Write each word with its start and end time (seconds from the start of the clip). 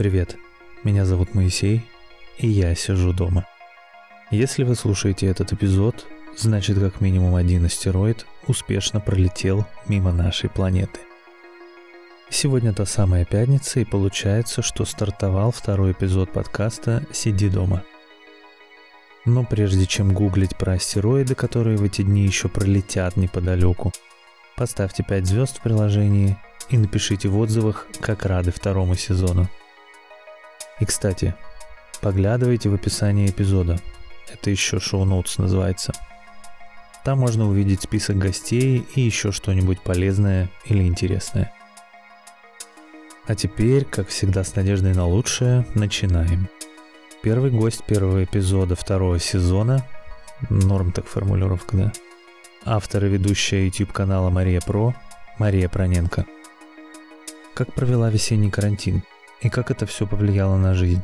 Привет, 0.00 0.38
меня 0.82 1.04
зовут 1.04 1.34
Моисей, 1.34 1.84
и 2.38 2.48
я 2.48 2.74
сижу 2.74 3.12
дома. 3.12 3.46
Если 4.30 4.64
вы 4.64 4.74
слушаете 4.74 5.26
этот 5.26 5.52
эпизод, 5.52 6.06
значит 6.38 6.78
как 6.78 7.02
минимум 7.02 7.34
один 7.34 7.66
астероид 7.66 8.24
успешно 8.46 9.00
пролетел 9.00 9.66
мимо 9.88 10.10
нашей 10.10 10.48
планеты. 10.48 11.00
Сегодня 12.30 12.72
та 12.72 12.86
самая 12.86 13.26
пятница, 13.26 13.80
и 13.80 13.84
получается, 13.84 14.62
что 14.62 14.86
стартовал 14.86 15.52
второй 15.52 15.92
эпизод 15.92 16.32
подкаста 16.32 17.04
«Сиди 17.12 17.50
дома». 17.50 17.82
Но 19.26 19.44
прежде 19.44 19.84
чем 19.84 20.14
гуглить 20.14 20.56
про 20.56 20.76
астероиды, 20.76 21.34
которые 21.34 21.76
в 21.76 21.84
эти 21.84 22.00
дни 22.00 22.24
еще 22.24 22.48
пролетят 22.48 23.18
неподалеку, 23.18 23.92
поставьте 24.56 25.02
5 25.02 25.26
звезд 25.26 25.58
в 25.58 25.60
приложении 25.60 26.38
и 26.70 26.78
напишите 26.78 27.28
в 27.28 27.38
отзывах, 27.38 27.86
как 28.00 28.24
рады 28.24 28.50
второму 28.50 28.94
сезону. 28.94 29.50
И, 30.80 30.84
кстати, 30.84 31.34
поглядывайте 32.00 32.68
в 32.68 32.74
описание 32.74 33.28
эпизода. 33.30 33.78
Это 34.32 34.50
еще 34.50 34.80
шоу-ноутс 34.80 35.38
называется. 35.38 35.92
Там 37.04 37.18
можно 37.18 37.48
увидеть 37.48 37.82
список 37.82 38.18
гостей 38.18 38.86
и 38.94 39.00
еще 39.00 39.32
что-нибудь 39.32 39.80
полезное 39.80 40.50
или 40.66 40.82
интересное. 40.82 41.52
А 43.26 43.34
теперь, 43.34 43.84
как 43.84 44.08
всегда 44.08 44.44
с 44.44 44.54
надеждой 44.56 44.94
на 44.94 45.06
лучшее, 45.06 45.66
начинаем. 45.74 46.48
Первый 47.22 47.50
гость 47.50 47.84
первого 47.84 48.24
эпизода 48.24 48.74
второго 48.74 49.18
сезона, 49.18 49.86
норм 50.48 50.92
так 50.92 51.06
формулировка, 51.06 51.76
да? 51.76 51.92
Автор 52.64 53.04
и 53.04 53.08
ведущая 53.08 53.66
YouTube 53.66 53.92
канала 53.92 54.30
Мария 54.30 54.60
Про, 54.60 54.94
Мария 55.38 55.68
Проненко. 55.68 56.26
Как 57.54 57.72
провела 57.72 58.10
весенний 58.10 58.50
карантин? 58.50 59.02
И 59.40 59.48
как 59.48 59.70
это 59.70 59.86
все 59.86 60.06
повлияло 60.06 60.56
на 60.56 60.74
жизнь? 60.74 61.02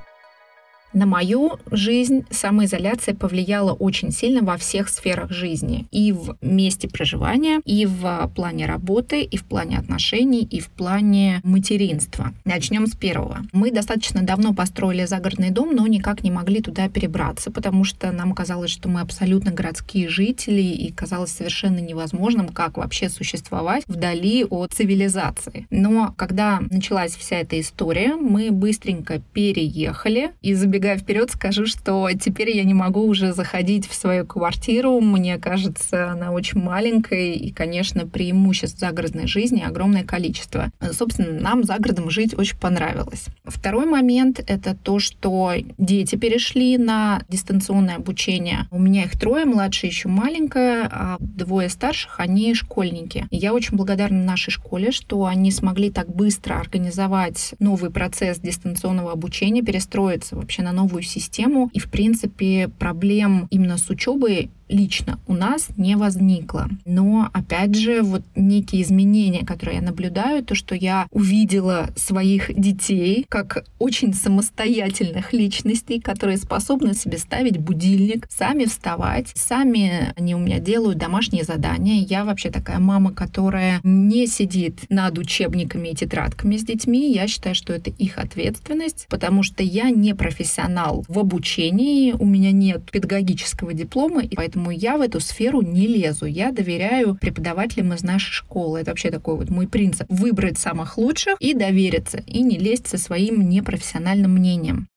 На 0.93 1.05
мою 1.05 1.59
жизнь 1.71 2.25
самоизоляция 2.31 3.15
повлияла 3.15 3.73
очень 3.73 4.13
сильно 4.13 4.43
во 4.43 4.57
всех 4.57 4.89
сферах 4.89 5.31
жизни. 5.31 5.85
И 5.91 6.11
в 6.11 6.39
месте 6.41 6.89
проживания, 6.89 7.61
и 7.67 7.85
в 7.85 8.31
плане 8.35 8.65
работы, 8.65 9.21
и 9.21 9.37
в 9.37 9.45
плане 9.45 9.79
отношений, 9.79 10.43
и 10.43 10.59
в 10.59 10.69
плане 10.69 11.41
материнства. 11.45 12.33
Начнем 12.47 12.87
с 12.87 12.95
первого. 12.95 13.41
Мы 13.53 13.71
достаточно 13.71 14.23
давно 14.23 14.55
построили 14.55 15.05
загородный 15.05 15.51
дом, 15.51 15.75
но 15.75 15.87
никак 15.87 16.23
не 16.23 16.31
могли 16.31 16.63
туда 16.63 16.89
перебраться, 16.89 17.51
потому 17.51 17.85
что 17.85 18.11
нам 18.11 18.33
казалось, 18.33 18.71
что 18.71 18.89
мы 18.89 19.01
абсолютно 19.03 19.51
городские 19.53 20.09
жители, 20.09 20.63
и 20.63 20.91
казалось 20.93 21.33
совершенно 21.33 21.81
невозможным, 21.81 22.49
как 22.49 22.79
вообще 22.79 23.11
существовать 23.11 23.85
вдали 23.87 24.45
от 24.45 24.73
цивилизации. 24.73 25.67
Но 25.69 26.15
когда 26.17 26.61
началась 26.71 27.17
вся 27.17 27.37
эта 27.37 27.61
история, 27.61 28.15
мы 28.17 28.51
быстренько 28.51 29.21
переехали 29.35 30.31
и 30.41 30.55
забегали 30.55 30.86
забегая 30.87 30.99
вперед, 30.99 31.31
скажу, 31.33 31.67
что 31.67 32.09
теперь 32.13 32.57
я 32.57 32.63
не 32.63 32.75
могу 32.75 33.03
уже 33.03 33.33
заходить 33.33 33.89
в 33.89 33.95
свою 33.95 34.25
квартиру. 34.25 35.01
Мне 35.01 35.37
кажется, 35.37 36.13
она 36.13 36.31
очень 36.31 36.61
маленькая, 36.61 37.33
и, 37.33 37.51
конечно, 37.51 38.07
преимуществ 38.07 38.79
загородной 38.79 39.27
жизни 39.27 39.65
огромное 39.67 40.05
количество. 40.05 40.71
Собственно, 40.93 41.41
нам 41.41 41.65
за 41.65 41.77
городом 41.79 42.09
жить 42.11 42.39
очень 42.39 42.57
понравилось. 42.57 43.27
Второй 43.45 43.87
момент— 43.87 44.39
это 44.47 44.77
то, 44.77 45.01
что 45.01 45.55
дети 45.77 46.15
перешли 46.15 46.79
на 46.79 47.23
дистанционное 47.29 47.97
обучение. 47.97 48.69
У 48.71 48.79
меня 48.79 49.05
их 49.05 49.19
трое, 49.19 49.45
младшая 49.45 49.91
еще 49.91 50.09
маленькая, 50.09 50.89
а 50.91 51.17
двое 51.19 51.69
старших, 51.69 52.21
они 52.21 52.55
школьники. 52.55 53.27
И 53.31 53.37
я 53.37 53.53
очень 53.53 53.77
благодарна 53.77 54.23
нашей 54.23 54.51
школе, 54.53 54.93
что 54.93 55.25
они 55.25 55.51
смогли 55.51 55.91
так 55.91 56.09
быстро 56.09 56.61
организовать 56.61 57.55
новый 57.59 57.91
процесс 57.91 58.39
дистанционного 58.39 59.11
обучения, 59.11 59.63
перестроиться 59.63 60.37
вообще 60.37 60.63
на 60.67 60.73
новую 60.73 61.03
систему, 61.03 61.71
и, 61.73 61.79
в 61.79 61.89
принципе, 61.89 62.69
проблем 62.69 63.47
именно 63.51 63.79
с 63.79 63.89
учебой 63.89 64.51
лично 64.69 65.19
у 65.27 65.35
нас 65.35 65.69
не 65.77 65.97
возникло. 65.97 66.69
Но, 66.85 67.31
опять 67.33 67.75
же, 67.75 68.03
вот 68.03 68.23
некие 68.35 68.83
изменения, 68.83 69.45
которые 69.45 69.77
я 69.77 69.83
наблюдаю, 69.83 70.45
то, 70.45 70.55
что 70.55 70.75
я 70.75 71.07
увидела 71.11 71.91
своих 71.97 72.55
детей 72.55 73.27
как 73.29 73.65
очень 73.79 74.15
самостоятельных 74.15 75.33
личностей, 75.33 76.01
которые 76.01 76.39
способны 76.39 76.95
себе 76.95 77.19
ставить 77.19 77.59
будильник, 77.59 78.27
сами 78.31 78.65
вставать, 78.65 79.33
сами 79.35 80.13
они 80.17 80.35
у 80.35 80.39
меня 80.39 80.59
делают 80.59 80.99
домашние 80.99 81.45
задания. 81.45 82.05
Я 82.09 82.25
вообще 82.25 82.51
такая 82.51 82.79
мама, 82.79 83.13
которая 83.13 83.81
не 83.83 84.27
сидит 84.27 84.87
над 84.89 85.19
учебниками 85.19 85.89
и 85.89 85.95
тетрадками 85.95 86.57
с 86.57 86.65
детьми. 86.65 87.13
Я 87.13 87.29
считаю, 87.29 87.55
что 87.55 87.73
это 87.73 87.91
их 87.91 88.19
ответственность, 88.19 89.07
потому 89.09 89.43
что 89.43 89.63
я 89.63 89.91
не 89.91 90.15
профессионал 90.15 91.05
в 91.09 91.19
обучении, 91.19 92.13
у 92.13 92.25
меня 92.25 92.53
нет 92.53 92.91
педагогического 92.91 93.73
диплома, 93.73 94.23
и 94.23 94.35
поэтому 94.35 94.56
Поэтому 94.57 94.71
я 94.71 94.97
в 94.97 95.03
эту 95.03 95.21
сферу 95.21 95.61
не 95.61 95.87
лезу. 95.87 96.25
Я 96.25 96.51
доверяю 96.51 97.15
преподавателям 97.15 97.93
из 97.93 98.03
нашей 98.03 98.33
школы. 98.33 98.81
Это 98.81 98.93
вообще 98.93 99.11
такой 99.11 99.37
вот 99.37 99.51
мой 99.51 99.69
принцип. 99.69 100.07
Выбрать 100.09 100.57
самых 100.57 100.97
лучших 100.97 101.37
и 101.41 101.53
довериться, 101.53 102.23
и 102.27 102.41
не 102.41 102.57
лезть 102.57 102.87
со 102.87 102.97
своим 102.97 103.47
непрофессиональным 103.51 104.33
мнением. 104.33 104.89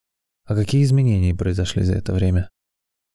А 0.45 0.55
какие 0.55 0.81
изменения 0.83 1.35
произошли 1.35 1.83
за 1.83 1.95
это 1.95 2.13
время? 2.13 2.47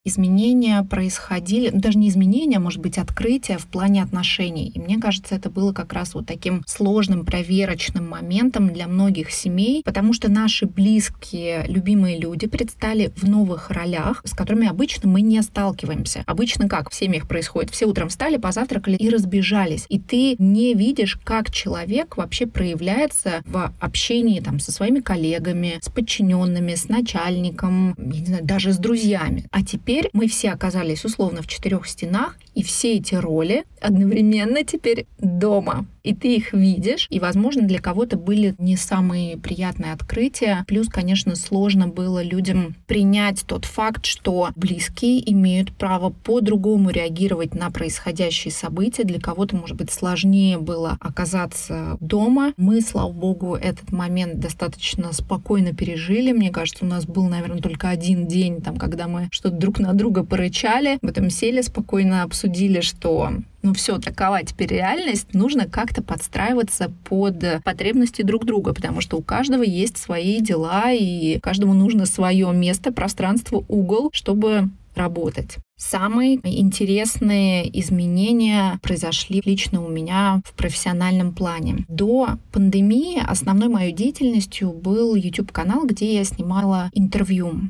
Изменения 0.05 0.83
происходили, 0.83 1.71
даже 1.71 1.99
не 1.99 2.11
изменения, 2.11 2.59
а 2.59 2.61
может 2.61 2.81
быть, 2.81 2.99
открытия 2.99 3.57
в 3.57 3.67
плане 3.67 4.03
отношений. 4.03 4.69
И 4.69 4.79
мне 4.79 4.99
кажется, 4.99 5.35
это 5.35 5.49
было 5.49 5.73
как 5.73 5.95
раз 5.95 6.15
вот 6.15 6.27
таким 6.27 6.63
сложным 6.67 7.25
проверочным 7.25 8.09
моментом 8.09 8.73
для 8.73 8.87
многих 8.87 9.31
семей, 9.31 9.83
потому 9.83 10.13
что 10.13 10.31
наши 10.31 10.67
близкие, 10.67 11.65
любимые 11.69 12.19
люди 12.19 12.47
предстали 12.47 13.13
в 13.17 13.27
новых 13.27 13.71
ролях, 13.71 14.21
с 14.25 14.35
которыми 14.35 14.69
обычно 14.69 15.09
мы 15.09 15.23
не 15.23 15.41
сталкиваемся. 15.41 16.23
Обычно 16.27 16.69
как 16.69 16.91
в 16.91 16.95
семьях 16.95 17.27
происходит? 17.27 17.71
Все 17.71 17.87
утром 17.87 18.11
встали, 18.11 18.37
позавтракали 18.37 18.97
и 18.97 19.09
разбежались. 19.09 19.87
И 19.89 19.99
ты 19.99 20.37
не 20.39 20.75
видишь, 20.75 21.19
как 21.25 21.51
человек 21.51 22.19
вообще 22.19 22.47
проявляется 22.47 23.43
в 23.47 23.73
общении 23.81 24.41
там, 24.41 24.59
со 24.59 24.71
своими 24.71 25.01
коллегами, 25.01 25.79
с 25.81 25.89
подчиненными, 25.89 26.75
с 26.75 26.91
начальником, 26.91 27.95
я 27.97 28.21
не 28.21 28.27
знаю, 28.27 28.45
даже 28.45 28.75
с 28.75 28.77
друзьями. 28.77 29.47
А 29.51 29.63
теперь 29.63 29.94
теперь 29.95 30.11
мы 30.13 30.27
все 30.27 30.51
оказались 30.51 31.05
условно 31.05 31.41
в 31.43 31.47
четырех 31.47 31.87
стенах, 31.87 32.37
и 32.55 32.65
все 32.65 32.97
эти 32.97 33.15
роли 33.15 33.65
одновременно 33.81 34.65
теперь 34.65 35.07
дома 35.19 35.87
и 36.05 36.15
ты 36.15 36.37
их 36.37 36.53
видишь, 36.53 37.07
и, 37.11 37.19
возможно, 37.19 37.63
для 37.63 37.81
кого-то 37.81 38.17
были 38.17 38.55
не 38.59 38.77
самые 38.77 39.39
приятные 39.39 39.93
открытия. 39.95 40.65
Плюс, 40.69 40.89
конечно, 40.89 41.35
сложно 41.35 41.89
было 41.89 42.23
людям 42.23 42.77
принять 42.87 43.45
тот 43.47 43.65
факт, 43.65 44.05
что 44.05 44.51
близкие 44.55 45.33
имеют 45.33 45.73
право 45.73 46.11
по-другому 46.11 46.91
реагировать 46.91 47.55
на 47.55 47.71
происходящие 47.71 48.53
события. 48.53 49.05
Для 49.05 49.19
кого-то, 49.19 49.57
может 49.57 49.77
быть, 49.77 49.91
сложнее 49.91 50.59
было 50.59 50.99
оказаться 51.01 51.97
дома. 52.01 52.53
Мы, 52.59 52.83
слава 52.83 53.11
богу, 53.11 53.55
этот 53.55 53.91
момент 53.91 54.39
достаточно 54.39 55.13
спокойно 55.13 55.75
пережили. 55.75 56.33
Мне 56.33 56.51
кажется, 56.51 56.85
у 56.85 56.89
нас 56.89 57.07
был, 57.07 57.27
наверное, 57.29 57.63
только 57.63 57.89
один 57.89 58.27
день, 58.27 58.61
там, 58.61 58.77
когда 58.77 59.09
мы 59.09 59.29
что-то 59.31 59.57
друг 59.57 59.79
на 59.79 59.95
друга 59.95 60.23
порычали, 60.23 60.99
в 61.01 61.07
этом 61.07 61.31
сели, 61.31 61.63
спокойно 61.63 62.23
обсудили, 62.25 62.81
что 62.81 63.31
ну 63.65 63.73
все, 63.73 63.99
такова 63.99 64.43
теперь 64.45 64.69
реальность, 64.69 65.33
нужно 65.33 65.67
как-то 65.95 66.03
подстраиваться 66.03 66.93
под 67.05 67.63
потребности 67.65 68.23
друг 68.23 68.45
друга, 68.45 68.75
потому 68.75 69.01
что 69.01 69.17
у 69.17 69.23
каждого 69.23 69.63
есть 69.63 69.97
свои 69.97 70.41
дела, 70.41 70.93
и 70.93 71.39
каждому 71.41 71.75
нужно 71.75 72.07
свое 72.07 72.53
место, 72.53 72.93
пространство, 72.93 73.65
угол, 73.69 74.11
чтобы 74.13 74.71
работать. 74.95 75.57
Самые 75.77 76.39
интересные 76.45 77.69
изменения 77.81 78.79
произошли 78.81 79.43
лично 79.45 79.85
у 79.85 79.89
меня 79.89 80.41
в 80.45 80.55
профессиональном 80.55 81.35
плане. 81.35 81.85
До 81.89 82.39
пандемии 82.53 83.21
основной 83.25 83.69
моей 83.69 83.93
деятельностью 83.93 84.73
был 84.73 85.17
YouTube-канал, 85.17 85.85
где 85.85 86.15
я 86.15 86.25
снимала 86.25 86.91
интервью. 86.95 87.61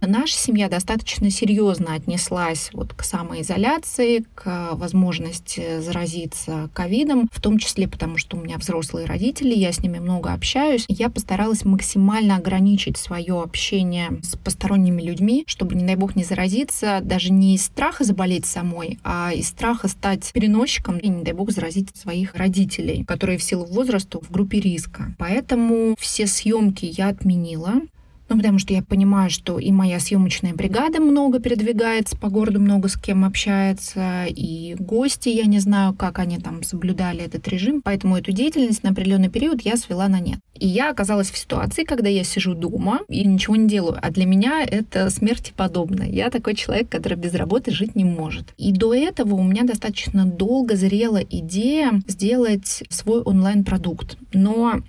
Наша 0.00 0.36
семья 0.36 0.68
достаточно 0.68 1.30
серьезно 1.30 1.94
отнеслась 1.94 2.70
вот 2.72 2.94
к 2.94 3.02
самоизоляции, 3.02 4.24
к 4.34 4.70
возможности 4.72 5.80
заразиться 5.80 6.70
ковидом, 6.72 7.28
в 7.30 7.40
том 7.40 7.58
числе 7.58 7.86
потому, 7.86 8.16
что 8.16 8.36
у 8.36 8.40
меня 8.40 8.56
взрослые 8.56 9.06
родители, 9.06 9.54
я 9.54 9.72
с 9.72 9.80
ними 9.80 9.98
много 9.98 10.32
общаюсь. 10.32 10.86
Я 10.88 11.10
постаралась 11.10 11.64
максимально 11.64 12.36
ограничить 12.36 12.96
свое 12.96 13.42
общение 13.42 14.20
с 14.22 14.36
посторонними 14.36 15.02
людьми, 15.02 15.44
чтобы, 15.46 15.74
не 15.74 15.84
дай 15.84 15.96
бог, 15.96 16.16
не 16.16 16.24
заразиться, 16.24 17.00
даже 17.02 17.30
не 17.30 17.54
из 17.54 17.64
страха 17.64 18.02
заболеть 18.04 18.46
самой, 18.46 18.98
а 19.04 19.32
из 19.34 19.48
страха 19.48 19.88
стать 19.88 20.32
переносчиком 20.32 20.96
и, 20.98 21.08
не 21.08 21.22
дай 21.22 21.34
бог, 21.34 21.50
заразить 21.50 21.94
своих 21.94 22.34
родителей, 22.34 23.04
которые 23.04 23.38
в 23.38 23.42
силу 23.42 23.66
возраста 23.66 24.18
в 24.20 24.30
группе 24.30 24.60
риска. 24.60 25.14
Поэтому 25.18 25.94
все 25.98 26.26
съемки 26.26 26.86
я 26.86 27.08
отменила. 27.08 27.82
Ну, 28.30 28.36
потому 28.36 28.60
что 28.60 28.72
я 28.72 28.82
понимаю, 28.82 29.28
что 29.28 29.58
и 29.58 29.72
моя 29.72 29.98
съемочная 29.98 30.54
бригада 30.54 31.00
много 31.00 31.40
передвигается 31.40 32.16
по 32.16 32.28
городу, 32.28 32.60
много 32.60 32.88
с 32.88 32.96
кем 32.96 33.24
общается, 33.24 34.24
и 34.28 34.76
гости, 34.78 35.28
я 35.28 35.46
не 35.46 35.58
знаю, 35.58 35.94
как 35.94 36.20
они 36.20 36.38
там 36.38 36.62
соблюдали 36.62 37.24
этот 37.24 37.48
режим, 37.48 37.82
поэтому 37.82 38.16
эту 38.16 38.30
деятельность 38.30 38.84
на 38.84 38.90
определенный 38.90 39.30
период 39.30 39.62
я 39.62 39.76
свела 39.76 40.06
на 40.06 40.20
нет. 40.20 40.38
И 40.54 40.68
я 40.68 40.90
оказалась 40.90 41.30
в 41.32 41.36
ситуации, 41.36 41.82
когда 41.82 42.08
я 42.08 42.22
сижу 42.22 42.54
дома 42.54 43.00
и 43.08 43.26
ничего 43.26 43.56
не 43.56 43.66
делаю, 43.66 43.98
а 44.00 44.10
для 44.10 44.26
меня 44.26 44.62
это 44.62 45.10
смерти 45.10 45.52
подобно. 45.56 46.04
Я 46.04 46.30
такой 46.30 46.54
человек, 46.54 46.88
который 46.88 47.18
без 47.18 47.34
работы 47.34 47.72
жить 47.72 47.96
не 47.96 48.04
может. 48.04 48.54
И 48.58 48.70
до 48.70 48.94
этого 48.94 49.34
у 49.34 49.42
меня 49.42 49.64
достаточно 49.64 50.24
долго 50.24 50.76
зрела 50.76 51.20
идея 51.28 52.00
сделать 52.06 52.84
свой 52.90 53.22
онлайн-продукт. 53.22 54.18
Но 54.32 54.82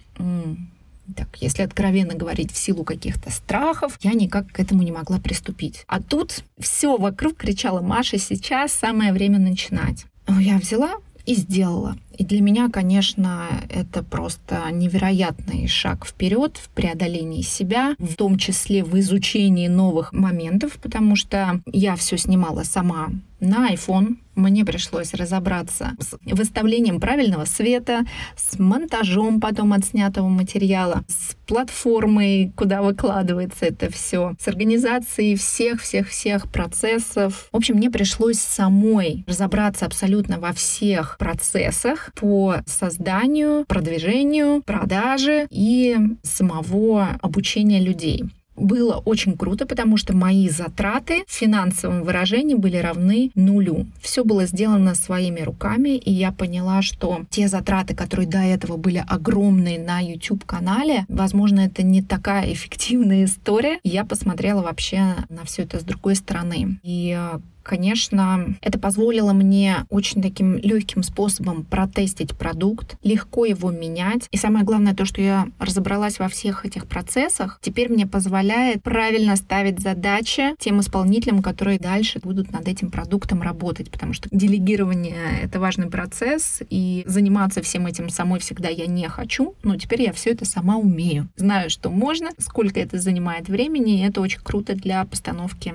так, 1.11 1.37
если 1.37 1.63
откровенно 1.63 2.15
говорить, 2.15 2.51
в 2.51 2.57
силу 2.57 2.83
каких-то 2.83 3.31
страхов, 3.31 3.97
я 4.01 4.13
никак 4.13 4.51
к 4.51 4.59
этому 4.59 4.83
не 4.83 4.91
могла 4.91 5.19
приступить. 5.19 5.83
А 5.87 6.01
тут 6.01 6.43
все 6.59 6.97
вокруг 6.97 7.37
кричало 7.37 7.81
Маша, 7.81 8.17
сейчас 8.17 8.71
самое 8.73 9.13
время 9.13 9.39
начинать. 9.39 10.05
Я 10.27 10.57
взяла 10.57 10.95
и 11.25 11.35
сделала. 11.35 11.97
И 12.17 12.25
для 12.25 12.41
меня, 12.41 12.69
конечно, 12.69 13.47
это 13.69 14.03
просто 14.03 14.63
невероятный 14.71 15.67
шаг 15.67 16.05
вперед 16.05 16.57
в 16.57 16.69
преодолении 16.69 17.41
себя, 17.41 17.95
в 17.99 18.15
том 18.15 18.37
числе 18.37 18.83
в 18.83 18.97
изучении 18.99 19.67
новых 19.67 20.13
моментов, 20.13 20.73
потому 20.81 21.15
что 21.15 21.61
я 21.65 21.95
все 21.95 22.17
снимала 22.17 22.63
сама 22.63 23.09
на 23.41 23.73
iPhone. 23.73 24.17
Мне 24.35 24.63
пришлось 24.63 25.13
разобраться 25.13 25.91
с 25.99 26.15
выставлением 26.23 27.01
правильного 27.01 27.43
света, 27.43 28.05
с 28.37 28.57
монтажом 28.57 29.41
потом 29.41 29.73
отснятого 29.73 30.29
материала, 30.29 31.03
с 31.07 31.35
платформой, 31.47 32.53
куда 32.55 32.81
выкладывается 32.81 33.65
это 33.65 33.91
все, 33.91 34.35
с 34.39 34.47
организацией 34.47 35.35
всех-всех-всех 35.35 36.49
процессов. 36.49 37.49
В 37.51 37.57
общем, 37.57 37.75
мне 37.75 37.91
пришлось 37.91 38.39
самой 38.39 39.25
разобраться 39.27 39.85
абсолютно 39.85 40.39
во 40.39 40.53
всех 40.53 41.17
процессах 41.17 42.00
по 42.15 42.57
созданию, 42.65 43.65
продвижению, 43.67 44.61
продаже 44.63 45.47
и 45.49 45.97
самого 46.23 47.17
обучения 47.21 47.79
людей 47.79 48.25
было 48.61 49.01
очень 49.05 49.37
круто, 49.37 49.65
потому 49.65 49.97
что 49.97 50.15
мои 50.15 50.49
затраты 50.49 51.23
в 51.27 51.31
финансовом 51.31 52.03
выражении 52.03 52.55
были 52.55 52.77
равны 52.77 53.31
нулю. 53.35 53.87
Все 54.01 54.23
было 54.23 54.45
сделано 54.45 54.95
своими 54.95 55.41
руками, 55.41 55.97
и 55.97 56.11
я 56.11 56.31
поняла, 56.31 56.81
что 56.81 57.25
те 57.29 57.47
затраты, 57.47 57.95
которые 57.95 58.27
до 58.27 58.39
этого 58.39 58.77
были 58.77 59.03
огромные 59.07 59.79
на 59.79 59.99
YouTube-канале, 59.99 61.05
возможно, 61.07 61.61
это 61.61 61.83
не 61.83 62.01
такая 62.01 62.51
эффективная 62.53 63.25
история. 63.25 63.79
Я 63.83 64.05
посмотрела 64.05 64.61
вообще 64.61 65.15
на 65.29 65.43
все 65.45 65.63
это 65.63 65.79
с 65.79 65.83
другой 65.83 66.15
стороны. 66.15 66.79
И 66.83 67.17
Конечно, 67.63 68.55
это 68.61 68.79
позволило 68.79 69.33
мне 69.33 69.85
очень 69.89 70.21
таким 70.21 70.57
легким 70.57 71.03
способом 71.03 71.63
протестить 71.63 72.37
продукт, 72.37 72.97
легко 73.03 73.45
его 73.45 73.71
менять. 73.71 74.27
И 74.31 74.37
самое 74.37 74.65
главное, 74.65 74.95
то, 74.95 75.05
что 75.05 75.21
я 75.21 75.47
разобралась 75.59 76.19
во 76.19 76.27
всех 76.27 76.65
этих 76.65 76.87
процессах, 76.87 77.59
теперь 77.61 77.91
мне 77.91 78.07
позволяет 78.07 78.83
правильно 78.83 79.35
ставить 79.35 79.79
задачи 79.79 80.55
тем 80.59 80.79
исполнителям, 80.79 81.41
которые 81.41 81.79
дальше 81.79 82.19
будут 82.19 82.51
над 82.51 82.67
этим 82.67 82.91
продуктом 82.91 83.41
работать. 83.41 83.91
Потому 83.91 84.13
что 84.13 84.29
делегирование— 84.31 85.17
это 85.43 85.59
важный 85.59 85.87
процесс, 85.89 86.61
и 86.69 87.03
заниматься 87.05 87.61
всем 87.61 87.87
этим 87.87 88.09
самой 88.09 88.39
всегда 88.39 88.69
я 88.69 88.87
не 88.87 89.07
хочу, 89.07 89.55
но 89.63 89.77
теперь 89.77 90.03
я 90.03 90.13
все 90.13 90.31
это 90.31 90.45
сама 90.45 90.77
умею. 90.77 91.29
Знаю, 91.35 91.69
что 91.69 91.89
можно, 91.89 92.29
сколько 92.37 92.79
это 92.79 92.97
занимает 92.97 93.49
времени, 93.49 93.99
и 93.99 94.03
это 94.03 94.21
очень 94.21 94.41
круто 94.41 94.75
для 94.75 95.03
постановки 95.05 95.73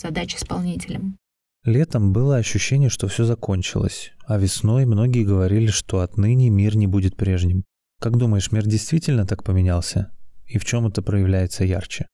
задач 0.00 0.34
исполнителям. 0.36 1.16
Летом 1.64 2.12
было 2.12 2.36
ощущение, 2.36 2.88
что 2.88 3.08
все 3.08 3.24
закончилось, 3.24 4.12
а 4.26 4.38
весной 4.38 4.86
многие 4.86 5.24
говорили, 5.24 5.68
что 5.68 6.00
отныне 6.00 6.50
мир 6.50 6.76
не 6.76 6.86
будет 6.86 7.16
прежним. 7.16 7.64
Как 8.00 8.16
думаешь, 8.16 8.52
мир 8.52 8.66
действительно 8.66 9.26
так 9.26 9.42
поменялся? 9.42 10.10
И 10.46 10.58
в 10.58 10.64
чем 10.64 10.86
это 10.86 11.02
проявляется 11.02 11.64
ярче? 11.64 12.06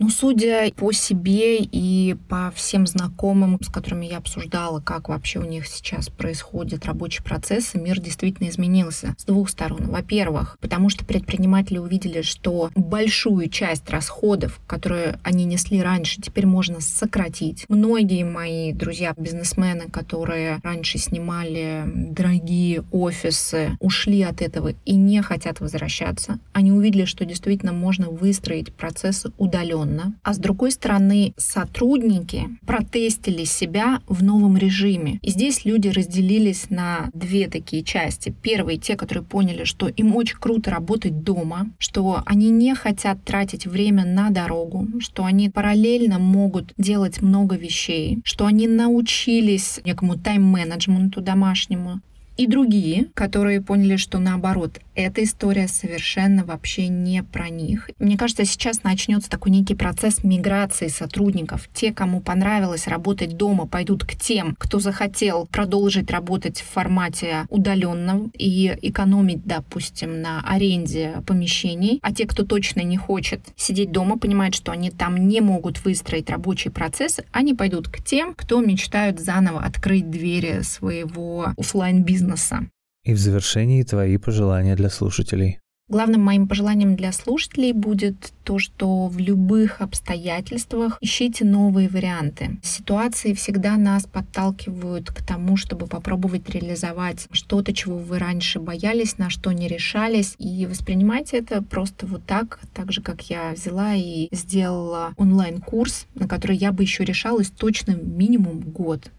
Ну, 0.00 0.08
судя 0.08 0.72
по 0.72 0.90
себе 0.90 1.58
и 1.58 2.16
по 2.28 2.52
всем 2.56 2.84
знакомым, 2.84 3.60
с 3.62 3.68
которыми 3.68 4.06
я 4.06 4.18
обсуждала, 4.18 4.80
как 4.80 5.08
вообще 5.08 5.38
у 5.38 5.44
них 5.44 5.68
сейчас 5.68 6.08
происходит 6.08 6.84
рабочий 6.84 7.22
процесс, 7.22 7.74
мир 7.74 8.00
действительно 8.00 8.48
изменился 8.48 9.14
с 9.16 9.24
двух 9.24 9.48
сторон. 9.48 9.84
Во-первых, 9.86 10.58
потому 10.60 10.88
что 10.88 11.04
предприниматели 11.04 11.78
увидели, 11.78 12.22
что 12.22 12.70
большую 12.74 13.48
часть 13.48 13.88
расходов, 13.88 14.60
которые 14.66 15.20
они 15.22 15.44
несли 15.44 15.80
раньше, 15.80 16.20
теперь 16.20 16.46
можно 16.46 16.80
сократить. 16.80 17.64
Многие 17.68 18.24
мои 18.24 18.72
друзья-бизнесмены, 18.72 19.90
которые 19.92 20.58
раньше 20.64 20.98
снимали 20.98 21.84
дорогие 21.86 22.82
офисы, 22.90 23.76
ушли 23.78 24.22
от 24.22 24.42
этого 24.42 24.72
и 24.84 24.96
не 24.96 25.22
хотят 25.22 25.60
возвращаться. 25.60 26.40
Они 26.52 26.72
увидели, 26.72 27.04
что 27.04 27.24
действительно 27.24 27.72
можно 27.72 28.10
выстроить 28.10 28.74
процессы 28.74 29.30
удаленно 29.38 29.83
удаленно, 29.84 30.14
а 30.22 30.34
с 30.34 30.38
другой 30.38 30.70
стороны 30.70 31.34
сотрудники 31.36 32.48
протестили 32.66 33.44
себя 33.44 34.00
в 34.08 34.22
новом 34.22 34.56
режиме. 34.56 35.18
И 35.22 35.30
здесь 35.30 35.64
люди 35.64 35.88
разделились 35.88 36.70
на 36.70 37.10
две 37.12 37.48
такие 37.48 37.82
части. 37.82 38.34
Первые, 38.42 38.78
те, 38.78 38.96
которые 38.96 39.24
поняли, 39.24 39.64
что 39.64 39.88
им 39.88 40.16
очень 40.16 40.38
круто 40.38 40.70
работать 40.70 41.22
дома, 41.22 41.70
что 41.78 42.22
они 42.26 42.50
не 42.50 42.74
хотят 42.74 43.22
тратить 43.24 43.66
время 43.66 44.04
на 44.04 44.30
дорогу, 44.30 44.86
что 45.00 45.24
они 45.24 45.50
параллельно 45.50 46.18
могут 46.18 46.72
делать 46.76 47.22
много 47.22 47.56
вещей, 47.56 48.18
что 48.24 48.46
они 48.46 48.66
научились 48.66 49.80
некому 49.84 50.16
тайм-менеджменту 50.16 51.20
домашнему, 51.20 52.00
и 52.36 52.46
другие, 52.46 53.06
которые 53.14 53.60
поняли, 53.60 53.96
что 53.96 54.18
наоборот, 54.18 54.80
эта 54.94 55.22
история 55.22 55.68
совершенно 55.68 56.44
вообще 56.44 56.88
не 56.88 57.22
про 57.22 57.48
них. 57.48 57.90
Мне 57.98 58.16
кажется, 58.16 58.44
сейчас 58.44 58.82
начнется 58.82 59.30
такой 59.30 59.52
некий 59.52 59.74
процесс 59.74 60.24
миграции 60.24 60.88
сотрудников. 60.88 61.68
Те, 61.72 61.92
кому 61.92 62.20
понравилось 62.20 62.86
работать 62.86 63.36
дома, 63.36 63.66
пойдут 63.66 64.04
к 64.04 64.14
тем, 64.16 64.56
кто 64.58 64.78
захотел 64.78 65.46
продолжить 65.46 66.10
работать 66.10 66.60
в 66.60 66.66
формате 66.66 67.46
удаленном 67.50 68.32
и 68.36 68.76
экономить, 68.82 69.44
допустим, 69.44 70.20
на 70.20 70.40
аренде 70.40 71.22
помещений. 71.26 72.00
А 72.02 72.12
те, 72.12 72.26
кто 72.26 72.44
точно 72.44 72.80
не 72.80 72.96
хочет 72.96 73.40
сидеть 73.56 73.92
дома, 73.92 74.18
понимают, 74.18 74.54
что 74.54 74.72
они 74.72 74.90
там 74.90 75.28
не 75.28 75.40
могут 75.40 75.84
выстроить 75.84 76.30
рабочий 76.30 76.70
процесс, 76.70 77.20
они 77.32 77.54
пойдут 77.54 77.88
к 77.88 78.02
тем, 78.02 78.34
кто 78.34 78.60
мечтают 78.60 79.20
заново 79.20 79.60
открыть 79.60 80.10
двери 80.10 80.62
своего 80.62 81.52
офлайн 81.56 82.02
бизнеса 82.02 82.23
бизнеса. 82.24 82.68
И 83.04 83.12
в 83.12 83.18
завершении 83.18 83.82
твои 83.82 84.16
пожелания 84.16 84.76
для 84.76 84.88
слушателей. 84.88 85.58
Главным 85.90 86.22
моим 86.22 86.48
пожеланием 86.48 86.96
для 86.96 87.12
слушателей 87.12 87.72
будет 87.72 88.32
то, 88.42 88.58
что 88.58 89.06
в 89.08 89.18
любых 89.18 89.82
обстоятельствах 89.82 90.96
ищите 91.02 91.44
новые 91.44 91.90
варианты. 91.90 92.58
Ситуации 92.62 93.34
всегда 93.34 93.76
нас 93.76 94.04
подталкивают 94.04 95.10
к 95.10 95.22
тому, 95.22 95.58
чтобы 95.58 95.86
попробовать 95.86 96.48
реализовать 96.48 97.28
что-то, 97.32 97.74
чего 97.74 97.98
вы 97.98 98.18
раньше 98.18 98.60
боялись, 98.60 99.18
на 99.18 99.28
что 99.28 99.52
не 99.52 99.68
решались, 99.68 100.36
и 100.38 100.64
воспринимайте 100.64 101.36
это 101.36 101.60
просто 101.60 102.06
вот 102.06 102.24
так, 102.24 102.60
так 102.72 102.90
же, 102.90 103.02
как 103.02 103.28
я 103.28 103.52
взяла 103.52 103.94
и 103.94 104.28
сделала 104.32 105.12
онлайн-курс, 105.18 106.06
на 106.14 106.26
который 106.26 106.56
я 106.56 106.72
бы 106.72 106.82
еще 106.82 107.04
решалась 107.04 107.50
точно 107.50 107.90
минимум 107.90 108.60
год. 108.60 109.10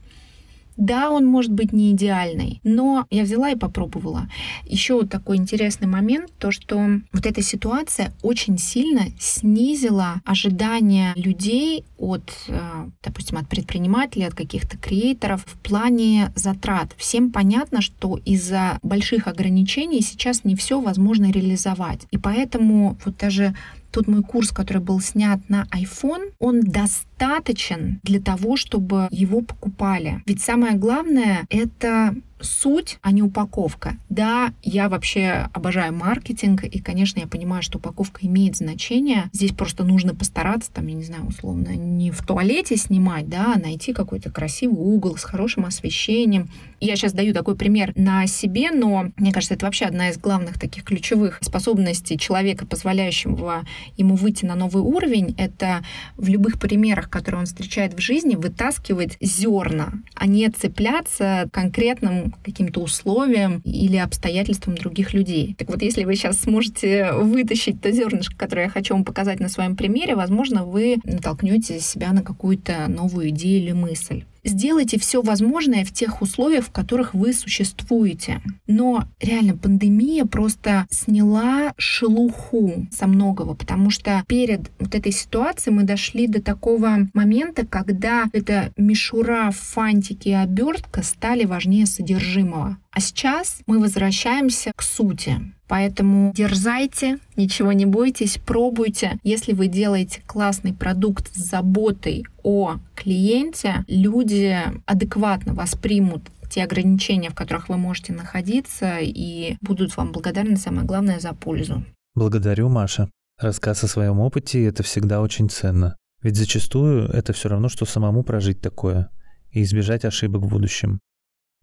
Да, 0.78 1.10
он 1.10 1.26
может 1.26 1.52
быть 1.52 1.72
не 1.72 1.92
идеальный, 1.92 2.60
но 2.64 3.06
я 3.10 3.24
взяла 3.24 3.52
и 3.52 3.56
попробовала. 3.56 4.28
Еще 4.66 4.96
вот 4.96 5.10
такой 5.10 5.38
интересный 5.38 5.88
момент, 5.88 6.32
то 6.38 6.52
что 6.52 7.00
вот 7.14 7.26
эта 7.26 7.42
ситуация 7.42 8.14
очень 8.22 8.58
сильно 8.58 9.06
снизила 9.20 10.22
ожидания 10.26 11.14
людей 11.16 11.86
от, 11.98 12.34
э, 12.48 12.60
допустим, 13.04 13.38
от 13.38 13.48
предпринимателей, 13.48 14.26
от 14.26 14.34
каких-то 14.34 14.78
креаторов 14.78 15.46
в 15.46 15.58
плане 15.60 16.34
затрат. 16.36 16.94
Всем 16.98 17.32
понятно, 17.32 17.82
что 17.82 18.20
из-за 18.26 18.80
больших 18.84 19.28
ограничений 19.28 20.02
сейчас 20.02 20.44
не 20.44 20.56
все 20.56 20.82
возможно 20.82 21.32
реализовать. 21.32 22.02
И 22.12 22.18
поэтому 22.18 22.98
вот 23.06 23.18
даже 23.18 23.56
тот 23.96 24.08
мой 24.08 24.24
курс, 24.24 24.52
который 24.52 24.82
был 24.82 25.00
снят 25.00 25.40
на 25.48 25.66
iPhone, 25.72 26.34
он 26.40 26.60
достаточен 26.60 28.02
для 28.04 28.20
того, 28.20 28.58
чтобы 28.58 29.08
его 29.10 29.40
покупали. 29.40 30.22
Ведь 30.26 30.42
самое 30.42 30.76
главное— 30.76 31.46
это 31.50 32.14
суть, 32.46 32.98
а 33.02 33.12
не 33.12 33.22
упаковка. 33.22 33.98
Да, 34.10 34.54
я 34.64 34.88
вообще 34.88 35.50
обожаю 35.54 35.94
маркетинг, 35.94 36.64
и, 36.64 36.80
конечно, 36.80 37.20
я 37.20 37.28
понимаю, 37.28 37.62
что 37.62 37.78
упаковка 37.78 38.26
имеет 38.26 38.56
значение. 38.56 39.30
Здесь 39.34 39.52
просто 39.52 39.84
нужно 39.84 40.16
постараться, 40.16 40.72
там, 40.72 40.88
я 40.88 40.94
не 40.94 41.04
знаю, 41.04 41.26
условно, 41.26 41.70
не 41.70 42.12
в 42.12 42.22
туалете 42.22 42.78
снимать, 42.78 43.28
да, 43.28 43.54
а 43.56 43.60
найти 43.60 43.94
какой-то 43.94 44.32
красивый 44.32 44.78
угол 44.78 45.18
с 45.18 45.24
хорошим 45.24 45.66
освещением. 45.66 46.50
Я 46.80 46.96
сейчас 46.96 47.14
даю 47.14 47.34
такой 47.34 47.56
пример 47.56 47.94
на 47.96 48.28
себе, 48.28 48.72
но 48.72 49.12
мне 49.18 49.32
кажется, 49.32 49.56
это 49.56 49.66
вообще 49.66 49.86
одна 49.86 50.10
из 50.10 50.18
главных 50.18 50.60
таких 50.60 50.84
ключевых 50.84 51.40
способностей 51.42 52.18
человека, 52.18 52.66
позволяющего 52.66 53.64
ему 53.98 54.16
выйти 54.16 54.46
на 54.46 54.56
новый 54.56 54.84
уровень, 54.84 55.34
это 55.38 55.84
в 56.18 56.28
любых 56.28 56.60
примерах, 56.60 57.10
которые 57.10 57.40
он 57.40 57.46
встречает 57.46 57.94
в 57.94 58.00
жизни, 58.00 58.36
вытаскивать 58.36 59.18
зерна, 59.20 59.94
а 60.14 60.28
не 60.28 60.50
цепляться 60.50 61.50
к 61.52 61.54
конкретным 61.54 62.35
каким-то 62.44 62.82
условиям 62.82 63.62
или 63.64 63.98
обстоятельствам 63.98 64.76
других 64.76 65.14
людей. 65.14 65.56
Так 65.58 65.70
вот, 65.70 65.82
если 65.82 66.04
вы 66.04 66.16
сейчас 66.16 66.40
сможете 66.40 67.12
вытащить 67.14 67.82
то 67.82 67.92
зернышко, 67.92 68.36
которое 68.36 68.64
я 68.64 68.70
хочу 68.70 68.94
вам 68.94 69.06
показать 69.06 69.40
на 69.40 69.50
своем 69.50 69.76
примере, 69.76 70.16
возможно, 70.16 70.66
вы 70.66 70.98
натолкнете 71.04 71.80
себя 71.80 72.14
на 72.14 72.22
какую-то 72.22 72.88
новую 72.88 73.30
идею 73.30 73.64
или 73.64 73.72
мысль 73.72 74.24
сделайте 74.46 74.98
все 75.00 75.22
возможное 75.22 75.84
в 75.84 75.92
тех 75.92 76.22
условиях, 76.22 76.66
в 76.66 76.72
которых 76.72 77.14
вы 77.14 77.34
существуете. 77.34 78.42
Но 78.68 79.06
реально 79.20 79.58
пандемия 79.58 80.26
просто 80.26 80.86
сняла 80.90 81.74
шелуху 81.78 82.88
со 82.92 83.08
многого, 83.08 83.56
потому 83.56 83.90
что 83.90 84.24
перед 84.28 84.72
вот 84.80 84.96
этой 84.96 85.12
ситуацией 85.12 85.76
мы 85.76 85.84
дошли 85.84 86.28
до 86.28 86.42
такого 86.42 87.10
момента, 87.14 87.66
когда 87.66 88.26
эта 88.32 88.72
мишура, 88.78 89.52
фантики 89.52 90.30
и 90.30 90.34
обертка 90.34 91.04
стали 91.04 91.46
важнее 91.46 91.86
содержимого. 91.86 92.78
А 92.96 93.02
сейчас 93.02 93.62
мы 93.68 93.80
возвращаемся 93.80 94.72
к 94.74 94.82
сути. 94.82 95.42
Поэтому 95.68 96.32
дерзайте, 96.34 97.18
ничего 97.36 97.74
не 97.74 97.86
бойтесь, 97.86 98.38
пробуйте. 98.38 99.20
Если 99.22 99.52
вы 99.52 99.68
делаете 99.68 100.22
классный 100.26 100.74
продукт 100.74 101.30
с 101.36 101.38
заботой 101.38 102.24
о 102.42 102.78
клиенте, 102.96 103.84
люди 103.90 104.58
адекватно 104.86 105.54
воспримут 105.54 106.22
те 106.50 106.64
ограничения, 106.64 107.32
в 107.32 107.36
которых 107.36 107.68
вы 107.68 107.76
можете 107.76 108.14
находиться, 108.14 109.00
и 109.02 109.58
будут 109.60 109.98
вам 109.98 110.14
благодарны, 110.14 110.56
самое 110.56 110.88
главное, 110.88 111.20
за 111.20 111.34
пользу. 111.34 111.84
Благодарю, 112.14 112.70
Маша. 112.70 113.10
Рассказ 113.38 113.84
о 113.84 113.88
своем 113.88 114.22
опыте– 114.22 114.64
это 114.66 114.84
всегда 114.84 115.20
очень 115.20 115.50
ценно. 115.50 115.98
Ведь 116.22 116.38
зачастую 116.38 117.10
это 117.10 117.34
все 117.34 117.50
равно, 117.50 117.68
что 117.68 117.86
самому 117.86 118.24
прожить 118.24 118.62
такое 118.62 119.10
и 119.52 119.64
избежать 119.64 120.06
ошибок 120.06 120.44
в 120.44 120.48
будущем. 120.48 121.02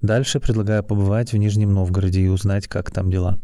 Дальше 0.02 0.40
предлагаю 0.40 0.82
побывать 0.82 1.32
в 1.32 1.37
Нижнем 1.37 1.73
Новгороде 1.73 2.23
и 2.23 2.26
узнать, 2.26 2.66
как 2.66 2.90
там 2.90 3.09
дела. 3.09 3.38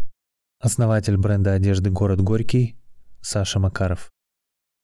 Основатель 0.61 1.17
бренда 1.17 1.53
одежды 1.53 1.89
«Город 1.89 2.21
Горький» 2.21 2.77
Саша 3.21 3.61
Макаров. 3.61 4.11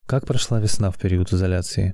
Как 0.07 0.25
прошла 0.25 0.61
весна 0.61 0.89
в 0.89 0.97
период 0.97 1.33
изоляции? 1.33 1.93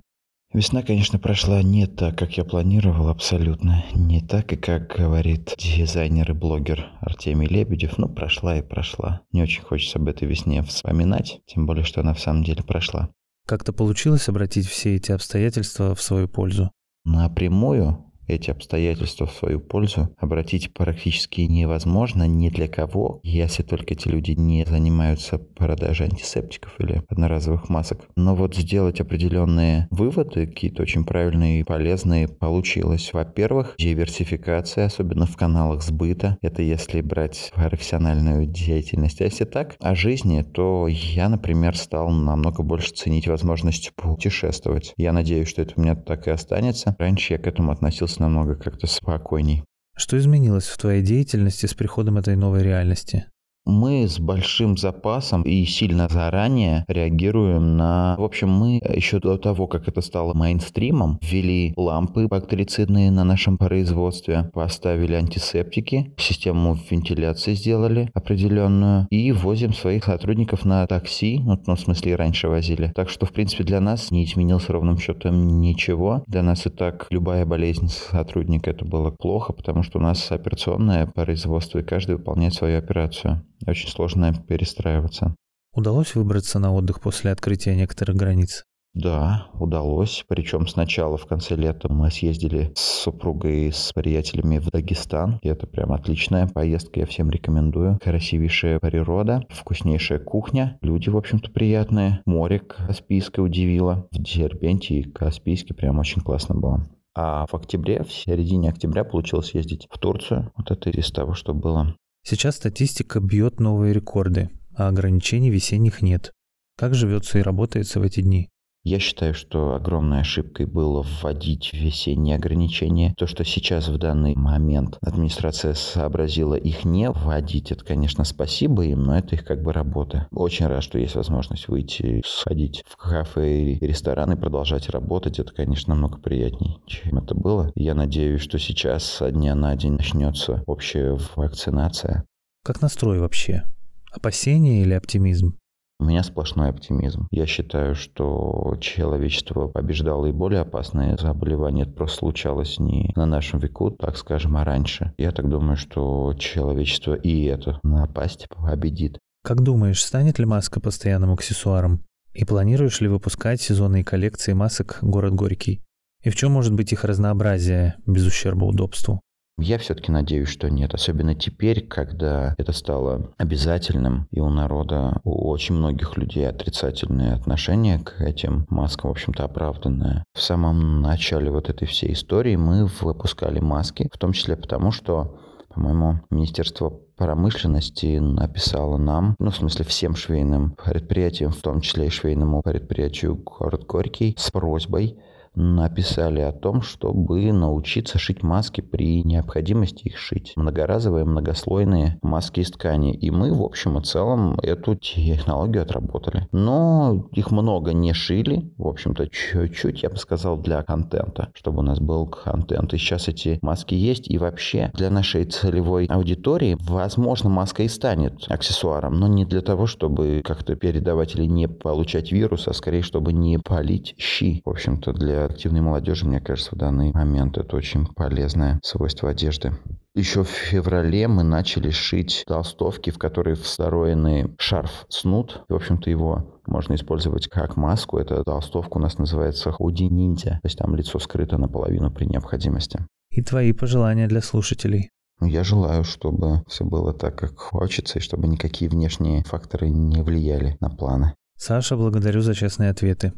Весна, 0.53 0.83
конечно, 0.83 1.17
прошла 1.17 1.63
не 1.63 1.87
так, 1.87 2.15
как 2.15 2.37
я 2.37 2.43
планировал, 2.43 3.07
абсолютно. 3.07 3.83
Не 3.95 4.21
так, 4.21 4.53
и 4.53 4.55
как 4.55 4.95
говорит 4.95 5.55
дизайнер 5.57 6.29
и 6.29 6.33
блогер 6.35 6.85
Артемий 6.99 7.47
Лебедев, 7.47 7.97
ну, 7.97 8.07
прошла 8.07 8.59
и 8.59 8.61
прошла. 8.61 9.21
Не 9.31 9.41
очень 9.41 9.63
хочется 9.63 9.97
об 9.97 10.07
этой 10.07 10.27
весне 10.27 10.61
вспоминать, 10.61 11.41
тем 11.47 11.65
более, 11.65 11.85
что 11.85 12.01
она 12.01 12.13
в 12.13 12.19
самом 12.19 12.43
деле 12.43 12.63
прошла. 12.63 13.09
Как-то 13.47 13.73
получилось 13.73 14.29
обратить 14.29 14.67
все 14.67 14.95
эти 14.95 15.11
обстоятельства 15.11 15.95
в 15.95 16.01
свою 16.03 16.27
пользу? 16.27 16.69
Напрямую 17.03 18.10
эти 18.27 18.49
обстоятельства 18.49 19.25
в 19.25 19.31
свою 19.31 19.59
пользу 19.59 20.09
обратить 20.17 20.73
практически 20.73 21.41
невозможно 21.41 22.27
ни 22.27 22.49
для 22.49 22.67
кого, 22.67 23.19
если 23.23 23.63
только 23.63 23.93
эти 23.93 24.07
люди 24.07 24.31
не 24.31 24.65
занимаются 24.65 25.37
продажей 25.37 26.07
антисептиков 26.07 26.73
или 26.79 27.03
одноразовых 27.09 27.69
масок. 27.69 28.07
Но 28.15 28.35
вот 28.35 28.55
сделать 28.55 29.01
определенные 29.01 29.87
выводы, 29.91 30.47
какие-то 30.47 30.83
очень 30.83 31.03
правильные 31.03 31.61
и 31.61 31.63
полезные, 31.63 32.27
получилось. 32.27 33.11
Во-первых, 33.13 33.75
диверсификация, 33.77 34.85
особенно 34.85 35.25
в 35.25 35.35
каналах 35.35 35.83
сбыта. 35.83 36.37
Это 36.41 36.61
если 36.61 37.01
брать 37.01 37.51
профессиональную 37.55 38.45
деятельность. 38.45 39.21
А 39.21 39.25
если 39.25 39.45
так, 39.45 39.75
о 39.79 39.95
жизни, 39.95 40.41
то 40.41 40.87
я, 40.87 41.29
например, 41.29 41.75
стал 41.75 42.09
намного 42.09 42.63
больше 42.63 42.93
ценить 42.93 43.27
возможность 43.27 43.93
путешествовать. 43.95 44.93
Я 44.97 45.13
надеюсь, 45.13 45.47
что 45.47 45.61
это 45.61 45.73
у 45.77 45.81
меня 45.81 45.95
так 45.95 46.27
и 46.27 46.31
останется. 46.31 46.95
Раньше 46.97 47.33
я 47.33 47.39
к 47.39 47.47
этому 47.47 47.71
относился 47.71 48.10
намного 48.19 48.55
как-то 48.55 48.87
спокойней. 48.87 49.63
Что 49.95 50.17
изменилось 50.17 50.67
в 50.67 50.77
твоей 50.77 51.03
деятельности 51.03 51.65
с 51.65 51.73
приходом 51.73 52.17
этой 52.17 52.35
новой 52.35 52.63
реальности? 52.63 53.30
Мы 53.65 54.07
с 54.07 54.19
большим 54.19 54.75
запасом 54.75 55.43
и 55.43 55.65
сильно 55.65 56.07
заранее 56.09 56.83
реагируем 56.87 57.77
на... 57.77 58.15
В 58.17 58.23
общем, 58.23 58.49
мы 58.49 58.81
еще 58.95 59.19
до 59.19 59.37
того, 59.37 59.67
как 59.67 59.87
это 59.87 60.01
стало 60.01 60.33
мейнстримом, 60.33 61.19
ввели 61.21 61.73
лампы 61.77 62.27
бактерицидные 62.27 63.11
на 63.11 63.23
нашем 63.23 63.59
производстве, 63.59 64.49
поставили 64.53 65.13
антисептики, 65.13 66.11
систему 66.17 66.75
вентиляции 66.89 67.53
сделали 67.53 68.09
определенную 68.15 69.05
и 69.11 69.31
возим 69.31 69.73
своих 69.73 70.05
сотрудников 70.05 70.65
на 70.65 70.87
такси, 70.87 71.39
ну, 71.45 71.75
в 71.75 71.79
смысле, 71.79 72.15
раньше 72.15 72.47
возили. 72.47 72.91
Так 72.95 73.09
что, 73.09 73.27
в 73.27 73.31
принципе, 73.31 73.63
для 73.63 73.79
нас 73.79 74.09
не 74.09 74.23
изменилось 74.23 74.69
ровным 74.69 74.97
счетом 74.97 75.61
ничего. 75.61 76.23
Для 76.25 76.41
нас 76.41 76.65
и 76.65 76.69
так 76.71 77.05
любая 77.11 77.45
болезнь 77.45 77.89
сотрудника 77.89 78.71
это 78.71 78.85
было 78.85 79.11
плохо, 79.11 79.53
потому 79.53 79.83
что 79.83 79.99
у 79.99 80.01
нас 80.01 80.31
операционное 80.31 81.05
производство, 81.05 81.77
и 81.77 81.83
каждый 81.83 82.15
выполняет 82.15 82.55
свою 82.55 82.79
операцию. 82.79 83.43
Очень 83.67 83.89
сложно 83.89 84.33
перестраиваться. 84.47 85.35
Удалось 85.73 86.15
выбраться 86.15 86.59
на 86.59 86.73
отдых 86.73 86.99
после 86.99 87.31
открытия 87.31 87.75
некоторых 87.75 88.17
границ? 88.17 88.65
Да, 88.93 89.47
удалось. 89.53 90.25
Причем 90.27 90.67
сначала 90.67 91.17
в 91.17 91.25
конце 91.25 91.55
лета 91.55 91.91
мы 91.91 92.11
съездили 92.11 92.73
с 92.75 92.81
супругой 92.81 93.67
и 93.67 93.71
с 93.71 93.93
приятелями 93.93 94.57
в 94.57 94.69
Дагестан. 94.69 95.39
И 95.41 95.47
это 95.47 95.65
прям 95.65 95.93
отличная 95.93 96.47
поездка, 96.47 96.99
я 96.99 97.05
всем 97.05 97.29
рекомендую. 97.29 97.99
Красивейшая 98.03 98.79
природа, 98.79 99.45
вкуснейшая 99.49 100.19
кухня, 100.19 100.77
люди, 100.81 101.07
в 101.09 101.15
общем-то, 101.15 101.51
приятные. 101.51 102.21
Море 102.25 102.59
Каспийское 102.59 103.45
удивило. 103.45 104.07
В 104.11 104.21
Дербенте 104.21 104.95
и 104.95 105.03
Каспийске 105.03 105.73
прям 105.73 105.99
очень 105.99 106.21
классно 106.21 106.55
было. 106.55 106.85
А 107.15 107.45
в 107.45 107.53
октябре, 107.53 108.03
в 108.03 108.11
середине 108.11 108.69
октября 108.69 109.05
получилось 109.05 109.53
ездить 109.53 109.87
в 109.89 109.97
Турцию. 109.99 110.51
Вот 110.57 110.71
это 110.71 110.89
из 110.89 111.11
того, 111.11 111.33
что 111.33 111.53
было. 111.53 111.95
Сейчас 112.23 112.57
статистика 112.57 113.19
бьет 113.19 113.59
новые 113.59 113.93
рекорды, 113.93 114.49
а 114.75 114.87
ограничений 114.87 115.49
весенних 115.49 116.01
нет. 116.01 116.31
Как 116.77 116.93
живется 116.95 117.39
и 117.39 117.41
работается 117.41 117.99
в 117.99 118.03
эти 118.03 118.21
дни? 118.21 118.49
Я 118.83 118.97
считаю, 118.97 119.35
что 119.35 119.75
огромной 119.75 120.21
ошибкой 120.21 120.65
было 120.65 121.03
вводить 121.03 121.71
весенние 121.71 122.35
ограничения. 122.35 123.13
То, 123.15 123.27
что 123.27 123.45
сейчас 123.45 123.87
в 123.87 123.97
данный 123.99 124.33
момент 124.35 124.97
администрация 125.01 125.75
сообразила 125.75 126.55
их 126.55 126.83
не 126.83 127.11
вводить, 127.11 127.71
это, 127.71 127.85
конечно, 127.85 128.23
спасибо 128.23 128.83
им, 128.83 129.03
но 129.03 129.17
это 129.19 129.35
их 129.35 129.45
как 129.45 129.61
бы 129.61 129.71
работа. 129.71 130.27
Очень 130.31 130.65
рад, 130.65 130.81
что 130.83 130.97
есть 130.97 131.13
возможность 131.13 131.67
выйти, 131.67 132.23
сходить 132.25 132.83
в 132.87 132.97
кафе 132.97 133.73
и 133.73 133.85
рестораны, 133.85 134.35
продолжать 134.35 134.89
работать. 134.89 135.37
Это, 135.37 135.53
конечно, 135.53 135.93
намного 135.93 136.17
приятнее, 136.17 136.77
чем 136.87 137.19
это 137.19 137.35
было. 137.35 137.71
Я 137.75 137.93
надеюсь, 137.93 138.41
что 138.41 138.57
сейчас 138.57 139.03
со 139.03 139.29
дня 139.31 139.53
на 139.53 139.75
день 139.75 139.93
начнется 139.93 140.63
общая 140.65 141.19
вакцинация. 141.35 142.25
Как 142.63 142.81
настрой 142.81 143.19
вообще? 143.19 143.63
Опасения 144.11 144.81
или 144.81 144.93
оптимизм? 144.93 145.60
У 146.01 146.05
меня 146.05 146.23
сплошной 146.23 146.69
оптимизм. 146.69 147.27
Я 147.29 147.45
считаю, 147.45 147.93
что 147.93 148.75
человечество 148.81 149.67
побеждало 149.67 150.25
и 150.25 150.31
более 150.31 150.61
опасные 150.61 151.15
заболевания. 151.15 151.83
Это 151.83 151.91
просто 151.91 152.17
случалось 152.17 152.79
не 152.79 153.13
на 153.15 153.27
нашем 153.27 153.59
веку, 153.59 153.91
так 153.91 154.17
скажем, 154.17 154.57
а 154.57 154.63
раньше. 154.63 155.13
Я 155.19 155.31
так 155.31 155.47
думаю, 155.47 155.77
что 155.77 156.33
человечество 156.39 157.13
и 157.13 157.43
это 157.43 157.79
напасть 157.83 158.47
победит. 158.49 159.19
Как 159.43 159.61
думаешь, 159.61 160.03
станет 160.03 160.39
ли 160.39 160.45
маска 160.45 160.79
постоянным 160.79 161.33
аксессуаром? 161.33 162.03
И 162.33 162.45
планируешь 162.45 162.99
ли 162.99 163.07
выпускать 163.07 163.61
сезонные 163.61 164.03
коллекции 164.03 164.53
масок 164.53 164.97
«Город 165.03 165.35
Горький»? 165.35 165.83
И 166.23 166.31
в 166.31 166.35
чем 166.35 166.51
может 166.51 166.73
быть 166.73 166.91
их 166.93 167.03
разнообразие 167.03 167.93
без 168.07 168.25
ущерба 168.25 168.65
удобству? 168.65 169.21
Я 169.57 169.77
все-таки 169.77 170.11
надеюсь, 170.11 170.49
что 170.49 170.69
нет. 170.69 170.93
Особенно 170.93 171.35
теперь, 171.35 171.85
когда 171.85 172.55
это 172.57 172.71
стало 172.71 173.33
обязательным, 173.37 174.27
и 174.31 174.39
у 174.39 174.49
народа, 174.49 175.19
у 175.23 175.49
очень 175.49 175.75
многих 175.75 176.17
людей 176.17 176.47
отрицательное 176.47 177.35
отношение 177.35 177.99
к 177.99 178.21
этим 178.21 178.65
маскам, 178.69 179.09
в 179.09 179.11
общем-то, 179.11 179.43
оправданное. 179.43 180.23
В 180.33 180.41
самом 180.41 181.01
начале 181.01 181.51
вот 181.51 181.69
этой 181.69 181.87
всей 181.87 182.13
истории 182.13 182.55
мы 182.55 182.85
выпускали 183.01 183.59
маски, 183.59 184.09
в 184.11 184.17
том 184.17 184.33
числе 184.33 184.55
потому, 184.55 184.91
что 184.91 185.37
по-моему, 185.73 186.19
Министерство 186.29 186.89
промышленности 187.15 188.17
написало 188.17 188.97
нам, 188.97 189.35
ну, 189.39 189.51
в 189.51 189.55
смысле, 189.55 189.85
всем 189.85 190.15
швейным 190.15 190.71
предприятиям, 190.71 191.51
в 191.51 191.61
том 191.61 191.81
числе 191.81 192.07
и 192.07 192.09
швейному 192.09 192.61
предприятию 192.61 193.35
«Город 193.35 193.85
Горький», 193.85 194.35
с 194.37 194.51
просьбой 194.51 195.17
написали 195.55 196.39
о 196.39 196.51
том, 196.51 196.81
чтобы 196.81 197.51
научиться 197.51 198.17
шить 198.17 198.43
маски 198.43 198.81
при 198.81 199.23
необходимости 199.23 200.03
их 200.05 200.17
шить. 200.17 200.53
Многоразовые, 200.55 201.25
многослойные 201.25 202.19
маски 202.21 202.61
из 202.61 202.71
ткани. 202.71 203.13
И 203.13 203.29
мы, 203.31 203.53
в 203.53 203.61
общем 203.61 203.97
и 203.97 204.03
целом, 204.03 204.57
эту 204.61 204.95
технологию 204.95 205.83
отработали. 205.83 206.47
Но 206.51 207.27
их 207.31 207.51
много 207.51 207.93
не 207.93 208.13
шили. 208.13 208.71
В 208.77 208.87
общем-то, 208.87 209.27
чуть-чуть, 209.27 210.03
я 210.03 210.09
бы 210.09 210.17
сказал, 210.17 210.57
для 210.57 210.81
контента, 210.83 211.49
чтобы 211.53 211.79
у 211.79 211.83
нас 211.83 211.99
был 211.99 212.27
контент. 212.27 212.93
И 212.93 212.97
сейчас 212.97 213.27
эти 213.27 213.59
маски 213.61 213.93
есть. 213.93 214.29
И 214.29 214.37
вообще, 214.37 214.91
для 214.93 215.09
нашей 215.09 215.45
целевой 215.45 216.05
аудитории, 216.05 216.77
возможно, 216.79 217.49
маска 217.49 217.83
и 217.83 217.87
станет 217.87 218.45
аксессуаром, 218.49 219.15
но 219.15 219.27
не 219.27 219.45
для 219.45 219.61
того, 219.61 219.85
чтобы 219.85 220.41
как-то 220.43 220.75
передавать 220.75 221.35
или 221.35 221.45
не 221.45 221.67
получать 221.67 222.31
вирус, 222.31 222.67
а 222.67 222.73
скорее, 222.73 223.01
чтобы 223.01 223.33
не 223.33 223.57
палить 223.57 224.15
щи. 224.17 224.61
В 224.65 224.69
общем-то, 224.69 225.13
для 225.13 225.40
активной 225.45 225.81
молодежи, 225.81 226.25
мне 226.25 226.39
кажется, 226.39 226.75
в 226.75 226.77
данный 226.77 227.11
момент 227.13 227.57
это 227.57 227.75
очень 227.75 228.07
полезное 228.07 228.79
свойство 228.83 229.29
одежды. 229.29 229.73
Еще 230.13 230.43
в 230.43 230.49
феврале 230.49 231.27
мы 231.29 231.43
начали 231.43 231.89
шить 231.89 232.43
толстовки, 232.45 233.11
в 233.11 233.17
которые 233.17 233.55
встроены 233.55 234.53
шарф 234.59 235.05
снуд. 235.07 235.63
В 235.69 235.73
общем-то, 235.73 236.09
его 236.09 236.59
можно 236.67 236.95
использовать 236.95 237.47
как 237.47 237.77
маску. 237.77 238.17
Эта 238.17 238.43
толстовка 238.43 238.97
у 238.97 238.99
нас 238.99 239.17
называется 239.17 239.71
худи 239.71 240.03
ниндзя. 240.03 240.59
То 240.61 240.65
есть 240.65 240.77
там 240.77 240.95
лицо 240.95 241.17
скрыто 241.19 241.57
наполовину 241.57 242.11
при 242.11 242.25
необходимости. 242.25 243.05
И 243.29 243.41
твои 243.41 243.71
пожелания 243.71 244.27
для 244.27 244.41
слушателей? 244.41 245.09
Ну, 245.39 245.47
я 245.47 245.63
желаю, 245.63 246.03
чтобы 246.03 246.63
все 246.67 246.83
было 246.83 247.13
так, 247.13 247.37
как 247.37 247.57
хочется, 247.57 248.19
и 248.19 248.21
чтобы 248.21 248.47
никакие 248.47 248.91
внешние 248.91 249.43
факторы 249.43 249.89
не 249.89 250.21
влияли 250.21 250.75
на 250.81 250.89
планы. 250.89 251.33
Саша, 251.57 251.95
благодарю 251.95 252.41
за 252.41 252.53
честные 252.53 252.89
ответы. 252.89 253.31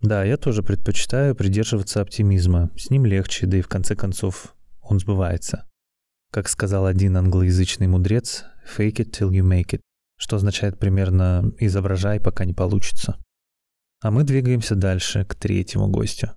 Да, 0.00 0.24
я 0.24 0.38
тоже 0.38 0.62
предпочитаю 0.62 1.34
придерживаться 1.34 2.00
оптимизма. 2.00 2.70
С 2.76 2.88
ним 2.90 3.04
легче, 3.04 3.46
да 3.46 3.58
и 3.58 3.62
в 3.62 3.68
конце 3.68 3.94
концов 3.94 4.54
он 4.80 4.98
сбывается. 4.98 5.68
Как 6.32 6.48
сказал 6.48 6.86
один 6.86 7.16
англоязычный 7.16 7.86
мудрец, 7.86 8.44
fake 8.76 8.96
it 8.96 9.10
till 9.10 9.30
you 9.30 9.42
make 9.42 9.74
it, 9.74 9.80
что 10.16 10.36
означает 10.36 10.78
примерно 10.78 11.52
«изображай, 11.58 12.18
пока 12.18 12.44
не 12.44 12.54
получится». 12.54 13.18
А 14.00 14.10
мы 14.10 14.24
двигаемся 14.24 14.74
дальше 14.74 15.26
к 15.26 15.34
третьему 15.34 15.88
гостю. 15.88 16.30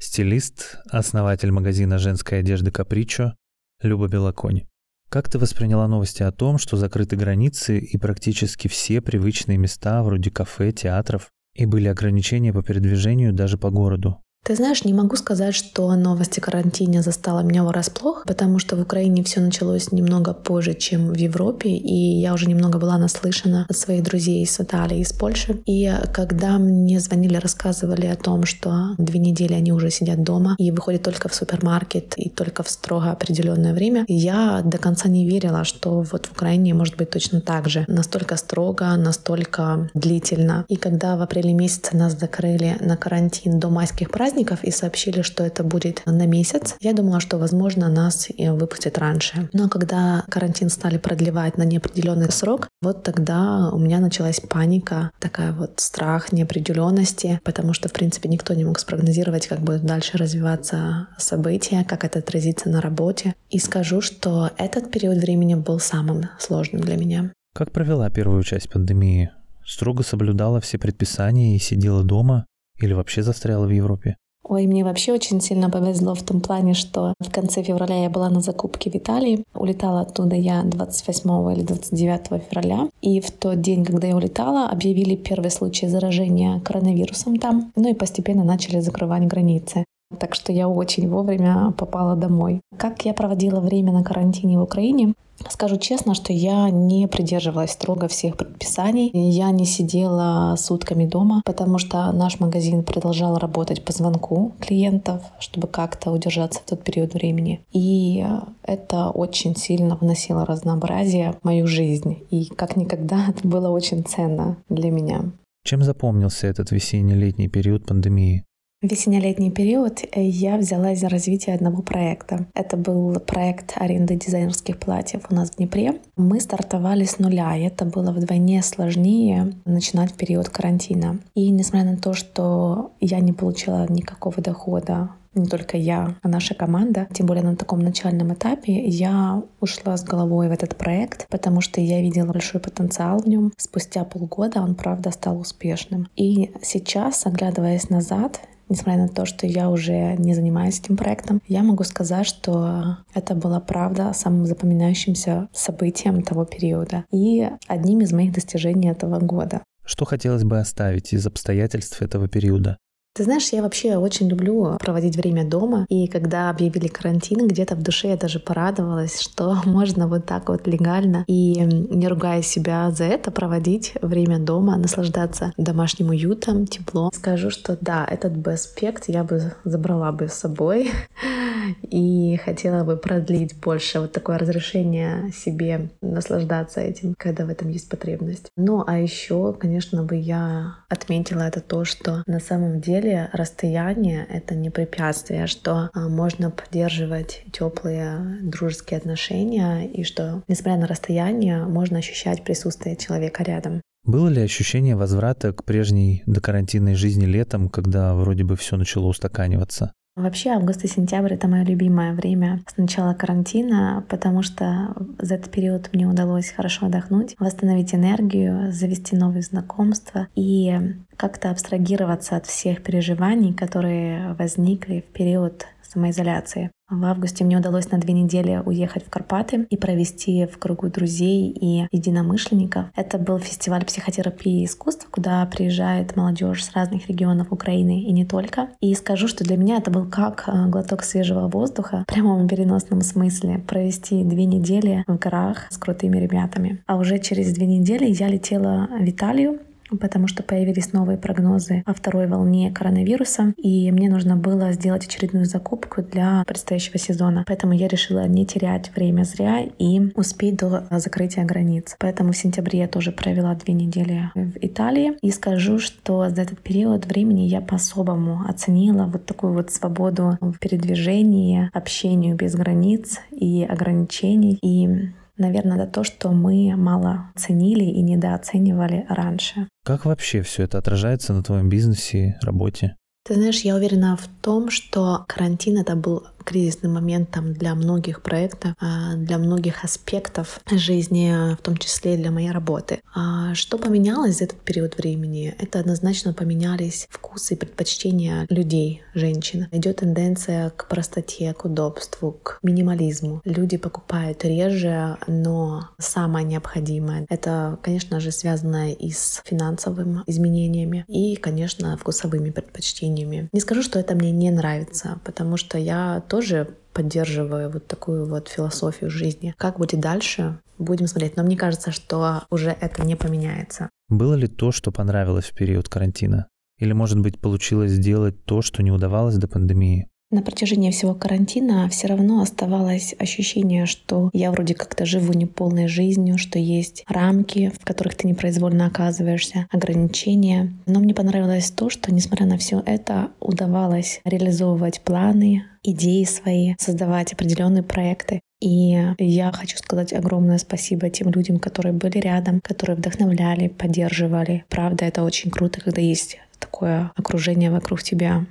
Стилист, 0.00 0.78
основатель 0.90 1.52
магазина 1.52 1.98
женской 1.98 2.40
одежды 2.40 2.72
Капричо 2.72 3.36
Люба 3.80 4.08
Белоконь. 4.08 4.66
Как 5.08 5.28
ты 5.28 5.38
восприняла 5.38 5.86
новости 5.86 6.24
о 6.24 6.32
том, 6.32 6.58
что 6.58 6.76
закрыты 6.76 7.14
границы 7.14 7.78
и 7.78 7.98
практически 7.98 8.66
все 8.66 9.00
привычные 9.00 9.58
места 9.58 10.02
вроде 10.02 10.32
кафе, 10.32 10.72
театров 10.72 11.30
и 11.54 11.66
были 11.66 11.88
ограничения 11.88 12.52
по 12.52 12.62
передвижению 12.62 13.32
даже 13.32 13.58
по 13.58 13.70
городу. 13.70 14.21
Ты 14.44 14.56
знаешь, 14.56 14.84
не 14.84 14.92
могу 14.92 15.14
сказать, 15.14 15.54
что 15.54 15.94
новости 15.94 16.40
карантине 16.40 17.00
застала 17.02 17.44
меня 17.44 17.62
врасплох, 17.62 18.24
потому 18.26 18.58
что 18.58 18.74
в 18.74 18.80
Украине 18.80 19.22
все 19.22 19.40
началось 19.40 19.92
немного 19.92 20.34
позже, 20.34 20.74
чем 20.74 21.12
в 21.12 21.16
Европе, 21.16 21.68
и 21.68 22.18
я 22.20 22.34
уже 22.34 22.46
немного 22.46 22.80
была 22.80 22.98
наслышана 22.98 23.66
от 23.68 23.76
своих 23.76 24.02
друзей 24.02 24.42
из 24.42 24.58
Италии, 24.58 24.98
из 24.98 25.12
Польши. 25.12 25.62
И 25.64 25.94
когда 26.12 26.58
мне 26.58 26.98
звонили, 26.98 27.36
рассказывали 27.36 28.06
о 28.06 28.16
том, 28.16 28.44
что 28.44 28.96
две 28.98 29.20
недели 29.20 29.54
они 29.54 29.70
уже 29.70 29.92
сидят 29.92 30.24
дома 30.24 30.56
и 30.58 30.72
выходят 30.72 31.04
только 31.04 31.28
в 31.28 31.34
супермаркет 31.36 32.14
и 32.16 32.28
только 32.28 32.64
в 32.64 32.68
строго 32.68 33.12
определенное 33.12 33.72
время, 33.72 34.04
я 34.08 34.62
до 34.64 34.78
конца 34.78 35.08
не 35.08 35.24
верила, 35.24 35.62
что 35.62 36.00
вот 36.00 36.26
в 36.26 36.32
Украине 36.32 36.74
может 36.74 36.96
быть 36.96 37.10
точно 37.10 37.40
так 37.40 37.68
же. 37.68 37.84
Настолько 37.86 38.36
строго, 38.36 38.96
настолько 38.96 39.88
длительно. 39.94 40.64
И 40.66 40.74
когда 40.74 41.16
в 41.16 41.22
апреле 41.22 41.52
месяце 41.52 41.96
нас 41.96 42.18
закрыли 42.18 42.76
на 42.80 42.96
карантин 42.96 43.60
до 43.60 43.68
майских 43.68 44.10
праздников, 44.10 44.31
праздников 44.32 44.64
и 44.64 44.70
сообщили, 44.70 45.20
что 45.20 45.44
это 45.44 45.62
будет 45.62 46.02
на 46.06 46.26
месяц. 46.26 46.76
Я 46.80 46.94
думала, 46.94 47.20
что, 47.20 47.36
возможно, 47.36 47.88
нас 47.88 48.28
выпустят 48.38 48.96
раньше. 48.96 49.50
Но 49.52 49.68
когда 49.68 50.24
карантин 50.30 50.70
стали 50.70 50.96
продлевать 50.96 51.58
на 51.58 51.64
неопределенный 51.64 52.32
срок, 52.32 52.68
вот 52.80 53.02
тогда 53.02 53.68
у 53.70 53.78
меня 53.78 54.00
началась 54.00 54.40
паника, 54.40 55.10
такая 55.18 55.52
вот 55.52 55.80
страх 55.80 56.32
неопределенности, 56.32 57.40
потому 57.44 57.74
что, 57.74 57.88
в 57.88 57.92
принципе, 57.92 58.30
никто 58.30 58.54
не 58.54 58.64
мог 58.64 58.78
спрогнозировать, 58.78 59.46
как 59.48 59.60
будут 59.60 59.84
дальше 59.84 60.16
развиваться 60.16 61.08
события, 61.18 61.84
как 61.84 62.04
это 62.04 62.20
отразится 62.20 62.70
на 62.70 62.80
работе. 62.80 63.34
И 63.50 63.58
скажу, 63.58 64.00
что 64.00 64.50
этот 64.56 64.90
период 64.90 65.18
времени 65.18 65.56
был 65.56 65.78
самым 65.78 66.30
сложным 66.38 66.80
для 66.80 66.96
меня. 66.96 67.32
Как 67.54 67.70
провела 67.70 68.08
первую 68.08 68.42
часть 68.44 68.70
пандемии? 68.70 69.30
Строго 69.66 70.02
соблюдала 70.02 70.60
все 70.60 70.78
предписания 70.78 71.54
и 71.54 71.58
сидела 71.58 72.02
дома 72.02 72.46
или 72.78 72.94
вообще 72.94 73.22
застряла 73.22 73.66
в 73.66 73.70
Европе? 73.70 74.16
Ой, 74.44 74.66
мне 74.66 74.84
вообще 74.84 75.12
очень 75.12 75.40
сильно 75.40 75.70
повезло 75.70 76.14
в 76.14 76.22
том 76.22 76.40
плане, 76.40 76.74
что 76.74 77.14
в 77.20 77.30
конце 77.30 77.62
февраля 77.62 78.02
я 78.02 78.10
была 78.10 78.28
на 78.28 78.40
закупке 78.40 78.90
в 78.90 78.94
Италии. 78.96 79.44
Улетала 79.54 80.00
оттуда 80.00 80.34
я 80.34 80.62
28 80.62 81.52
или 81.52 81.62
29 81.62 82.42
февраля. 82.48 82.88
И 83.00 83.20
в 83.20 83.30
тот 83.30 83.60
день, 83.60 83.84
когда 83.84 84.08
я 84.08 84.16
улетала, 84.16 84.68
объявили 84.68 85.14
первый 85.14 85.50
случай 85.50 85.86
заражения 85.86 86.60
коронавирусом 86.60 87.38
там. 87.38 87.72
Ну 87.76 87.88
и 87.90 87.94
постепенно 87.94 88.44
начали 88.44 88.80
закрывать 88.80 89.22
границы. 89.22 89.84
Так 90.18 90.34
что 90.34 90.52
я 90.52 90.68
очень 90.68 91.08
вовремя 91.08 91.72
попала 91.76 92.16
домой. 92.16 92.60
Как 92.76 93.04
я 93.04 93.14
проводила 93.14 93.60
время 93.60 93.92
на 93.92 94.02
карантине 94.02 94.58
в 94.58 94.62
Украине? 94.62 95.14
Скажу 95.48 95.76
честно, 95.76 96.14
что 96.14 96.32
я 96.32 96.70
не 96.70 97.08
придерживалась 97.08 97.72
строго 97.72 98.08
всех 98.08 98.36
предписаний. 98.36 99.10
Я 99.12 99.50
не 99.50 99.64
сидела 99.64 100.54
сутками 100.56 101.06
дома, 101.06 101.42
потому 101.44 101.78
что 101.78 102.12
наш 102.12 102.40
магазин 102.40 102.82
продолжал 102.84 103.38
работать 103.38 103.84
по 103.84 103.92
звонку 103.92 104.52
клиентов, 104.60 105.22
чтобы 105.40 105.66
как-то 105.68 106.10
удержаться 106.10 106.60
в 106.60 106.64
тот 106.64 106.84
период 106.84 107.14
времени. 107.14 107.60
И 107.72 108.24
это 108.62 109.10
очень 109.10 109.56
сильно 109.56 109.96
вносило 109.96 110.46
разнообразие 110.46 111.32
в 111.40 111.44
мою 111.44 111.66
жизнь. 111.66 112.18
И 112.30 112.46
как 112.46 112.76
никогда 112.76 113.26
это 113.28 113.46
было 113.46 113.70
очень 113.70 114.04
ценно 114.04 114.56
для 114.68 114.90
меня. 114.90 115.24
Чем 115.64 115.82
запомнился 115.82 116.48
этот 116.48 116.72
весенне-летний 116.72 117.48
период 117.48 117.86
пандемии? 117.86 118.44
Весенне-летний 118.82 119.50
период 119.50 120.00
я 120.14 120.56
взялась 120.56 121.00
за 121.00 121.08
развитие 121.08 121.54
одного 121.54 121.82
проекта. 121.82 122.46
Это 122.54 122.76
был 122.76 123.18
проект 123.20 123.74
аренды 123.76 124.16
дизайнерских 124.16 124.78
платьев 124.78 125.22
у 125.30 125.34
нас 125.34 125.50
в 125.50 125.56
Днепре. 125.56 126.00
Мы 126.16 126.40
стартовали 126.40 127.04
с 127.04 127.18
нуля, 127.18 127.56
и 127.56 127.62
это 127.62 127.84
было 127.84 128.12
вдвойне 128.12 128.62
сложнее 128.62 129.52
начинать 129.64 130.14
период 130.14 130.48
карантина. 130.48 131.18
И 131.34 131.50
несмотря 131.50 131.92
на 131.92 131.96
то, 131.96 132.12
что 132.12 132.92
я 133.00 133.20
не 133.20 133.32
получила 133.32 133.86
никакого 133.88 134.42
дохода 134.42 135.10
не 135.34 135.46
только 135.46 135.76
я, 135.76 136.16
а 136.22 136.28
наша 136.28 136.54
команда, 136.54 137.06
тем 137.12 137.26
более 137.26 137.44
на 137.44 137.56
таком 137.56 137.78
начальном 137.80 138.34
этапе, 138.34 138.86
я 138.86 139.42
ушла 139.60 139.96
с 139.96 140.04
головой 140.04 140.48
в 140.48 140.52
этот 140.52 140.76
проект, 140.76 141.26
потому 141.28 141.60
что 141.60 141.80
я 141.80 142.02
видела 142.02 142.32
большой 142.32 142.60
потенциал 142.60 143.18
в 143.18 143.26
нем. 143.26 143.52
Спустя 143.56 144.04
полгода 144.04 144.60
он, 144.60 144.74
правда, 144.74 145.10
стал 145.10 145.38
успешным. 145.40 146.08
И 146.16 146.52
сейчас, 146.62 147.24
оглядываясь 147.24 147.88
назад, 147.88 148.40
несмотря 148.72 149.02
на 149.02 149.08
то, 149.08 149.24
что 149.24 149.46
я 149.46 149.70
уже 149.70 150.16
не 150.16 150.34
занимаюсь 150.34 150.80
этим 150.80 150.96
проектом, 150.96 151.40
я 151.46 151.62
могу 151.62 151.84
сказать, 151.84 152.26
что 152.26 152.98
это 153.14 153.34
была 153.34 153.60
правда 153.60 154.12
самым 154.14 154.46
запоминающимся 154.46 155.48
событием 155.52 156.22
того 156.22 156.44
периода 156.44 157.04
и 157.12 157.48
одним 157.68 158.00
из 158.00 158.12
моих 158.12 158.32
достижений 158.32 158.90
этого 158.90 159.18
года. 159.20 159.62
Что 159.84 160.04
хотелось 160.04 160.44
бы 160.44 160.58
оставить 160.58 161.12
из 161.12 161.26
обстоятельств 161.26 162.00
этого 162.02 162.28
периода? 162.28 162.78
Ты 163.14 163.24
знаешь, 163.24 163.50
я 163.52 163.60
вообще 163.60 163.96
очень 163.96 164.26
люблю 164.26 164.78
проводить 164.80 165.16
время 165.16 165.44
дома. 165.44 165.84
И 165.90 166.06
когда 166.06 166.48
объявили 166.48 166.88
карантин, 166.88 167.46
где-то 167.46 167.76
в 167.76 167.82
душе 167.82 168.08
я 168.08 168.16
даже 168.16 168.40
порадовалась, 168.40 169.20
что 169.20 169.58
можно 169.66 170.08
вот 170.08 170.24
так 170.24 170.48
вот 170.48 170.66
легально 170.66 171.24
и 171.26 171.60
не 171.60 172.08
ругая 172.08 172.40
себя 172.40 172.90
за 172.90 173.04
это 173.04 173.30
проводить 173.30 173.92
время 174.00 174.38
дома, 174.38 174.78
наслаждаться 174.78 175.52
домашним 175.58 176.08
уютом, 176.08 176.66
теплом. 176.66 177.10
Скажу, 177.12 177.50
что 177.50 177.76
да, 177.78 178.06
этот 178.10 178.34
бы 178.34 178.52
аспект 178.52 179.04
я 179.08 179.24
бы 179.24 179.52
забрала 179.64 180.10
бы 180.12 180.28
с 180.28 180.32
собой 180.32 180.90
и 181.82 182.38
хотела 182.42 182.82
бы 182.82 182.96
продлить 182.96 183.54
больше 183.60 184.00
вот 184.00 184.12
такое 184.12 184.38
разрешение 184.38 185.30
себе 185.32 185.90
наслаждаться 186.00 186.80
этим, 186.80 187.14
когда 187.18 187.44
в 187.44 187.50
этом 187.50 187.68
есть 187.68 187.90
потребность. 187.90 188.48
Ну 188.56 188.82
а 188.86 188.98
еще, 188.98 189.52
конечно, 189.52 190.02
бы 190.02 190.16
я 190.16 190.76
отметила 190.88 191.42
это 191.42 191.60
то, 191.60 191.84
что 191.84 192.22
на 192.26 192.40
самом 192.40 192.80
деле 192.80 193.01
деле 193.02 193.28
расстояние— 193.32 194.26
это 194.30 194.54
не 194.54 194.70
препятствие, 194.70 195.46
что 195.46 195.90
а, 195.92 196.08
можно 196.08 196.50
поддерживать 196.50 197.44
теплые 197.52 198.38
дружеские 198.42 198.98
отношения 198.98 199.86
и 199.86 200.04
что, 200.04 200.42
несмотря 200.48 200.80
на 200.80 200.86
расстояние, 200.86 201.64
можно 201.64 201.98
ощущать 201.98 202.44
присутствие 202.44 202.96
человека 202.96 203.42
рядом. 203.42 203.82
Было 204.04 204.28
ли 204.28 204.42
ощущение 204.42 204.96
возврата 204.96 205.52
к 205.52 205.64
прежней 205.64 206.22
докарантинной 206.26 206.94
жизни 206.94 207.24
летом, 207.24 207.68
когда 207.68 208.14
вроде 208.14 208.42
бы 208.44 208.56
все 208.56 208.76
начало 208.76 209.06
устаканиваться? 209.06 209.92
Вообще 210.14 210.50
август 210.50 210.84
и 210.84 210.88
сентябрь— 210.88 211.32
это 211.34 211.48
мое 211.48 211.64
любимое 211.64 212.12
время 212.12 212.60
с 212.66 212.76
начала 212.76 213.14
карантина, 213.14 214.04
потому 214.10 214.42
что 214.42 214.94
за 215.18 215.36
этот 215.36 215.50
период 215.50 215.88
мне 215.94 216.06
удалось 216.06 216.50
хорошо 216.50 216.86
отдохнуть, 216.86 217.34
восстановить 217.38 217.94
энергию, 217.94 218.70
завести 218.72 219.16
новые 219.16 219.40
знакомства 219.40 220.28
и 220.34 220.78
как-то 221.16 221.50
абстрагироваться 221.50 222.36
от 222.36 222.44
всех 222.44 222.82
переживаний, 222.82 223.54
которые 223.54 224.34
возникли 224.34 225.00
в 225.00 225.12
период 225.14 225.66
самоизоляции. 225.92 226.70
В 226.90 227.04
августе 227.06 227.42
мне 227.42 227.56
удалось 227.56 227.90
на 227.90 227.96
две 227.98 228.12
недели 228.12 228.60
уехать 228.66 229.06
в 229.06 229.08
Карпаты 229.08 229.66
и 229.70 229.76
провести 229.78 230.46
в 230.46 230.58
кругу 230.58 230.90
друзей 230.90 231.50
и 231.50 231.86
единомышленников. 231.90 232.86
Это 232.94 233.16
был 233.16 233.38
фестиваль 233.38 233.84
психотерапии 233.86 234.60
и 234.60 234.64
искусств, 234.66 235.08
куда 235.10 235.46
приезжает 235.46 236.16
молодежь 236.16 236.64
с 236.64 236.72
разных 236.72 237.08
регионов 237.08 237.50
Украины 237.50 238.02
и 238.02 238.12
не 238.12 238.26
только. 238.26 238.68
И 238.80 238.94
скажу, 238.94 239.26
что 239.26 239.42
для 239.42 239.56
меня 239.56 239.78
это 239.78 239.90
был 239.90 240.04
как 240.04 240.44
э, 240.46 240.68
глоток 240.68 241.02
свежего 241.02 241.48
воздуха, 241.48 242.04
в 242.06 242.12
прямом 242.12 242.46
переносном 242.46 243.00
смысле, 243.00 243.58
провести 243.58 244.22
две 244.22 244.44
недели 244.44 245.04
в 245.06 245.18
горах 245.18 245.68
с 245.70 245.78
крутыми 245.78 246.18
ребятами. 246.18 246.82
А 246.86 246.96
уже 246.96 247.18
через 247.18 247.54
две 247.54 247.66
недели 247.66 248.04
я 248.04 248.28
летела 248.28 248.88
в 249.00 249.08
Италию 249.08 249.60
потому 249.98 250.26
что 250.26 250.42
появились 250.42 250.92
новые 250.92 251.18
прогнозы 251.18 251.82
о 251.86 251.94
второй 251.94 252.26
волне 252.26 252.70
коронавируса, 252.72 253.54
и 253.56 253.90
мне 253.92 254.10
нужно 254.10 254.36
было 254.36 254.72
сделать 254.72 255.06
очередную 255.06 255.44
закупку 255.44 256.02
для 256.02 256.44
предстоящего 256.46 256.98
сезона. 256.98 257.44
Поэтому 257.46 257.72
я 257.72 257.88
решила 257.88 258.26
не 258.26 258.46
терять 258.46 258.94
время 258.94 259.24
зря 259.24 259.62
и 259.78 260.12
успеть 260.14 260.56
до 260.56 260.84
закрытия 260.90 261.44
границ. 261.44 261.96
Поэтому 261.98 262.32
в 262.32 262.36
сентябре 262.36 262.80
я 262.80 262.88
тоже 262.88 263.12
провела 263.12 263.54
две 263.54 263.74
недели 263.74 264.30
в 264.34 264.56
Италии. 264.60 265.12
И 265.22 265.30
скажу, 265.30 265.78
что 265.78 266.28
за 266.28 266.42
этот 266.42 266.60
период 266.60 267.06
времени 267.06 267.42
я 267.42 267.60
по-особому 267.60 268.42
оценила 268.48 269.04
вот 269.04 269.26
такую 269.26 269.54
вот 269.54 269.70
свободу 269.70 270.36
в 270.40 270.58
передвижении, 270.58 271.70
общению 271.72 272.36
без 272.36 272.54
границ 272.54 273.20
и 273.30 273.64
ограничений. 273.64 274.58
И 274.62 275.12
наверное, 275.36 275.82
это 275.82 275.92
то, 275.92 276.04
что 276.04 276.30
мы 276.30 276.74
мало 276.76 277.32
ценили 277.36 277.84
и 277.84 278.02
недооценивали 278.02 279.06
раньше. 279.08 279.68
Как 279.84 280.04
вообще 280.04 280.42
все 280.42 280.64
это 280.64 280.78
отражается 280.78 281.32
на 281.32 281.42
твоем 281.42 281.68
бизнесе, 281.68 282.38
работе? 282.42 282.96
Ты 283.24 283.34
знаешь, 283.34 283.60
я 283.60 283.76
уверена 283.76 284.16
в 284.16 284.26
том, 284.42 284.68
что 284.68 285.24
карантин 285.28 285.78
это 285.78 285.94
был 285.94 286.24
кризисным 286.42 286.94
моментом 286.94 287.52
для 287.52 287.74
многих 287.74 288.22
проектов, 288.22 288.74
а, 288.80 289.14
для 289.14 289.38
многих 289.38 289.84
аспектов 289.84 290.60
жизни, 290.70 291.54
в 291.54 291.62
том 291.62 291.76
числе 291.76 292.16
для 292.16 292.30
моей 292.30 292.50
работы. 292.50 293.00
А 293.14 293.54
что 293.54 293.78
поменялось 293.78 294.38
за 294.38 294.44
этот 294.44 294.60
период 294.60 294.96
времени? 294.96 295.54
Это 295.58 295.80
однозначно 295.80 296.32
поменялись 296.32 297.06
вкусы 297.10 297.54
и 297.54 297.56
предпочтения 297.56 298.46
людей, 298.48 299.02
женщин. 299.14 299.68
Идет 299.72 299.96
тенденция 299.96 300.70
к 300.70 300.88
простоте, 300.88 301.52
к 301.54 301.64
удобству, 301.64 302.32
к 302.32 302.58
минимализму. 302.62 303.40
Люди 303.44 303.76
покупают 303.76 304.44
реже, 304.44 305.18
но 305.26 305.88
самое 305.98 306.46
необходимое. 306.46 307.26
Это, 307.28 307.78
конечно 307.82 308.20
же, 308.20 308.32
связано 308.32 308.92
и 308.92 309.10
с 309.10 309.42
финансовыми 309.44 310.22
изменениями, 310.26 311.04
и, 311.08 311.36
конечно, 311.36 311.96
вкусовыми 311.96 312.50
предпочтениями. 312.50 313.48
Не 313.52 313.60
скажу, 313.60 313.82
что 313.82 313.98
это 313.98 314.14
мне 314.14 314.30
не 314.30 314.50
нравится, 314.50 315.20
потому 315.24 315.56
что 315.56 315.78
я 315.78 316.22
тоже 316.32 316.66
поддерживаю 316.94 317.68
вот 317.68 317.86
такую 317.86 318.26
вот 318.26 318.48
философию 318.48 319.10
жизни. 319.10 319.54
Как 319.58 319.78
будет 319.78 320.00
дальше, 320.00 320.60
будем 320.78 321.06
смотреть. 321.06 321.36
Но 321.36 321.42
мне 321.42 321.58
кажется, 321.58 321.92
что 321.92 322.44
уже 322.48 322.70
это 322.70 323.04
не 323.04 323.16
поменяется. 323.16 323.90
Было 324.08 324.32
ли 324.32 324.46
то, 324.46 324.72
что 324.72 324.90
понравилось 324.92 325.44
в 325.44 325.54
период 325.54 325.90
карантина? 325.90 326.48
Или, 326.78 326.94
может 326.94 327.20
быть, 327.20 327.38
получилось 327.38 327.92
сделать 327.92 328.46
то, 328.46 328.62
что 328.62 328.82
не 328.82 328.90
удавалось 328.90 329.36
до 329.36 329.46
пандемии? 329.46 330.08
На 330.32 330.40
протяжении 330.40 330.90
всего 330.90 331.14
карантина 331.14 331.86
все 331.90 332.06
равно 332.06 332.40
оставалось 332.40 333.14
ощущение, 333.18 333.84
что 333.84 334.30
я 334.32 334.50
вроде 334.50 334.72
как-то 334.72 335.04
живу 335.04 335.34
неполной 335.34 335.88
жизнью, 335.88 336.38
что 336.38 336.58
есть 336.58 337.04
рамки, 337.06 337.70
в 337.78 337.84
которых 337.84 338.14
ты 338.14 338.26
непроизвольно 338.26 338.86
оказываешься, 338.86 339.66
ограничения. 339.70 340.72
Но 340.86 341.00
мне 341.00 341.12
понравилось 341.12 341.70
то, 341.70 341.90
что, 341.90 342.14
несмотря 342.14 342.46
на 342.46 342.56
все 342.56 342.82
это, 342.86 343.28
удавалось 343.40 344.22
реализовывать 344.24 345.02
планы, 345.02 345.64
идеи 345.82 346.24
свои, 346.24 346.76
создавать 346.78 347.34
определенные 347.34 347.82
проекты. 347.82 348.40
И 348.62 348.96
я 349.18 349.52
хочу 349.52 349.76
сказать 349.76 350.14
огромное 350.14 350.56
спасибо 350.56 351.10
тем 351.10 351.28
людям, 351.28 351.58
которые 351.58 351.92
были 351.92 352.16
рядом, 352.16 352.62
которые 352.62 352.96
вдохновляли, 352.96 353.68
поддерживали. 353.68 354.64
Правда, 354.70 355.04
это 355.04 355.24
очень 355.24 355.50
круто, 355.50 355.82
когда 355.82 356.00
есть 356.00 356.38
такое 356.58 357.12
окружение 357.16 357.70
вокруг 357.70 358.02
тебя. 358.02 358.46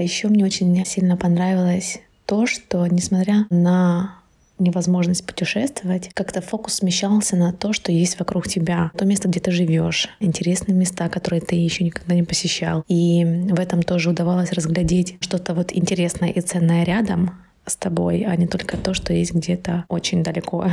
А 0.00 0.02
еще 0.02 0.28
мне 0.28 0.46
очень 0.46 0.82
сильно 0.86 1.18
понравилось 1.18 1.98
то, 2.24 2.46
что 2.46 2.86
несмотря 2.86 3.44
на 3.50 4.14
невозможность 4.58 5.26
путешествовать, 5.26 6.08
как-то 6.14 6.40
фокус 6.40 6.76
смещался 6.76 7.36
на 7.36 7.52
то, 7.52 7.74
что 7.74 7.92
есть 7.92 8.18
вокруг 8.18 8.48
тебя, 8.48 8.92
то 8.96 9.04
место, 9.04 9.28
где 9.28 9.40
ты 9.40 9.50
живешь, 9.50 10.08
интересные 10.18 10.74
места, 10.74 11.10
которые 11.10 11.42
ты 11.42 11.56
еще 11.56 11.84
никогда 11.84 12.14
не 12.14 12.22
посещал. 12.22 12.82
И 12.88 13.26
в 13.50 13.60
этом 13.60 13.82
тоже 13.82 14.08
удавалось 14.08 14.52
разглядеть 14.52 15.18
что-то 15.20 15.52
вот 15.52 15.70
интересное 15.76 16.30
и 16.30 16.40
ценное 16.40 16.84
рядом 16.84 17.32
с 17.66 17.76
тобой, 17.76 18.24
а 18.26 18.34
не 18.36 18.46
только 18.46 18.78
то, 18.78 18.94
что 18.94 19.12
есть 19.12 19.34
где-то 19.34 19.84
очень 19.90 20.22
далеко. 20.22 20.70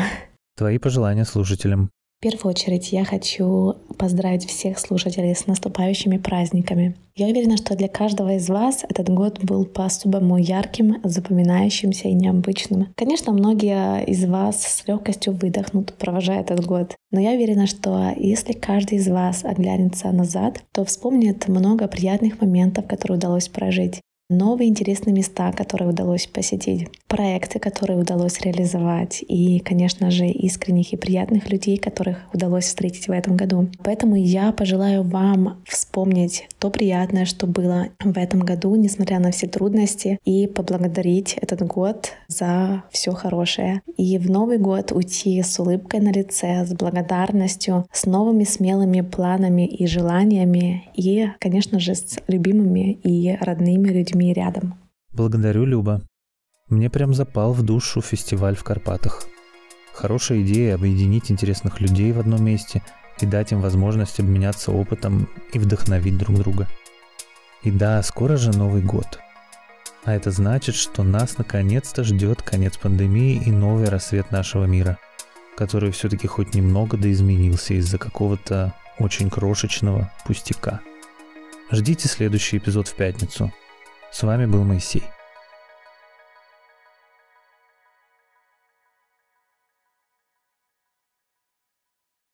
Твои 0.55 0.77
пожелания 0.77 1.25
слушателям. 1.25 1.89
В 2.17 2.23
первую 2.23 2.49
очередь 2.49 2.91
я 2.93 3.06
хочу 3.06 3.75
поздравить 3.99 4.47
всех 4.47 4.80
слушателей 4.80 5.36
с 5.36 5.45
наступающими 5.45 6.17
праздниками. 6.17 6.95
Я 7.15 7.27
уверена, 7.27 7.58
что 7.58 7.75
для 7.75 7.88
каждого 7.88 8.34
из 8.38 8.49
вас 8.49 8.84
этот 8.89 9.10
год 9.10 9.43
был 9.43 9.65
по-особому 9.65 10.38
ярким, 10.38 10.99
запоминающимся 11.03 12.08
и 12.08 12.13
необычным. 12.13 12.88
Конечно, 12.95 13.34
многие 13.34 14.03
из 14.06 14.25
вас 14.25 14.63
с 14.63 14.88
легкостью 14.88 15.34
выдохнут, 15.34 15.93
провожая 15.93 16.41
этот 16.41 16.65
год. 16.65 16.95
Но 17.12 17.19
я 17.19 17.34
уверена, 17.34 17.67
что 17.67 18.12
если 18.17 18.53
каждый 18.53 18.97
из 18.97 19.08
вас 19.08 19.45
оглянется 19.45 20.12
назад, 20.12 20.63
то 20.71 20.84
вспомнит 20.86 21.47
много 21.47 21.88
приятных 21.88 22.41
моментов, 22.41 22.88
которые 22.88 23.19
удалось 23.19 23.47
прожить 23.47 24.01
новые 24.29 24.69
интересные 24.69 25.13
места, 25.13 25.53
которые 25.53 25.89
удалось 25.89 26.27
посетить, 26.27 26.89
проекты, 27.07 27.59
которые 27.59 27.97
удалось 27.97 28.41
реализовать 28.41 29.23
и, 29.25 29.59
конечно 29.59 30.11
же, 30.11 30.27
искренних 30.27 30.91
и 30.91 30.97
приятных 30.97 31.49
людей, 31.49 31.77
которых 31.77 32.17
удалось 32.33 32.65
встретить 32.65 33.07
в 33.07 33.11
этом 33.11 33.37
году. 33.37 33.69
Поэтому 33.83 34.15
я 34.15 34.51
пожелаю 34.51 35.03
вам 35.03 35.61
вспомнить 35.65 36.47
то 36.59 36.69
приятное, 36.69 37.25
что 37.25 37.47
было 37.47 37.89
в 37.99 38.17
этом 38.17 38.39
году, 38.39 38.75
несмотря 38.75 39.19
на 39.19 39.31
все 39.31 39.47
трудности, 39.47 40.19
и 40.25 40.47
поблагодарить 40.47 41.33
этот 41.41 41.61
год 41.61 42.13
за 42.27 42.83
все 42.91 43.11
хорошее. 43.11 43.81
И 43.97 44.17
в 44.17 44.29
Новый 44.29 44.57
год 44.57 44.91
уйти 44.91 45.41
с 45.41 45.59
улыбкой 45.59 45.99
на 45.99 46.11
лице, 46.11 46.65
с 46.65 46.73
благодарностью, 46.73 47.85
с 47.91 48.05
новыми 48.05 48.43
смелыми 48.43 49.01
планами 49.01 49.67
и 49.67 49.85
желаниями, 49.87 50.89
и, 50.95 51.27
конечно 51.39 51.79
же, 51.79 51.95
с 51.95 52.17
любимыми 52.27 52.93
и 52.93 53.35
родными 53.39 53.89
людьми 53.89 54.33
рядом. 54.33 54.75
Благодарю, 55.13 55.65
Люба. 55.65 56.01
Мне 56.69 56.89
прям 56.89 57.13
запал 57.13 57.53
в 57.53 57.63
душу 57.63 58.01
фестиваль 58.01 58.55
в 58.55 58.63
Карпатах. 58.63 59.23
Хорошая 59.93 60.41
идея 60.41 60.75
объединить 60.75 61.31
интересных 61.31 61.81
людей 61.81 62.11
в 62.11 62.19
одном 62.19 62.43
месте 62.43 62.83
и 63.23 63.25
дать 63.25 63.51
им 63.51 63.62
возможность 63.62 64.19
обменяться 64.19 64.71
опытом 64.71 65.27
и 65.53 65.60
вдохновить 65.60 66.17
друг 66.17 66.38
друга. 66.38 66.67
И 67.63 67.71
да, 67.71 68.01
скоро 68.03 68.38
же 68.38 68.51
Новый 68.51 68.82
год. 68.82 69.19
А 70.06 70.13
это 70.13 70.32
значит, 70.32 70.75
что 70.75 71.03
нас 71.03 71.38
наконец-то 71.38 72.03
ждет 72.03 72.41
конец 72.41 72.77
пандемии 72.77 73.41
и 73.45 73.51
новый 73.51 73.89
рассвет 73.89 74.32
нашего 74.32 74.65
мира, 74.65 74.97
который 75.56 75.91
все-таки 75.91 76.27
хоть 76.27 76.53
немного 76.53 76.97
да 76.97 77.12
изменился 77.12 77.73
из-за 77.73 77.97
какого-то 77.97 78.73
очень 78.99 79.30
крошечного 79.30 80.12
пустяка. 80.25 80.80
Ждите 81.71 82.08
следующий 82.08 82.58
эпизод 82.58 82.88
в 82.88 82.95
пятницу– 82.95 83.51
с 84.12 84.23
вами 84.23 84.45
был 84.45 84.63
Моисей. 84.63 85.03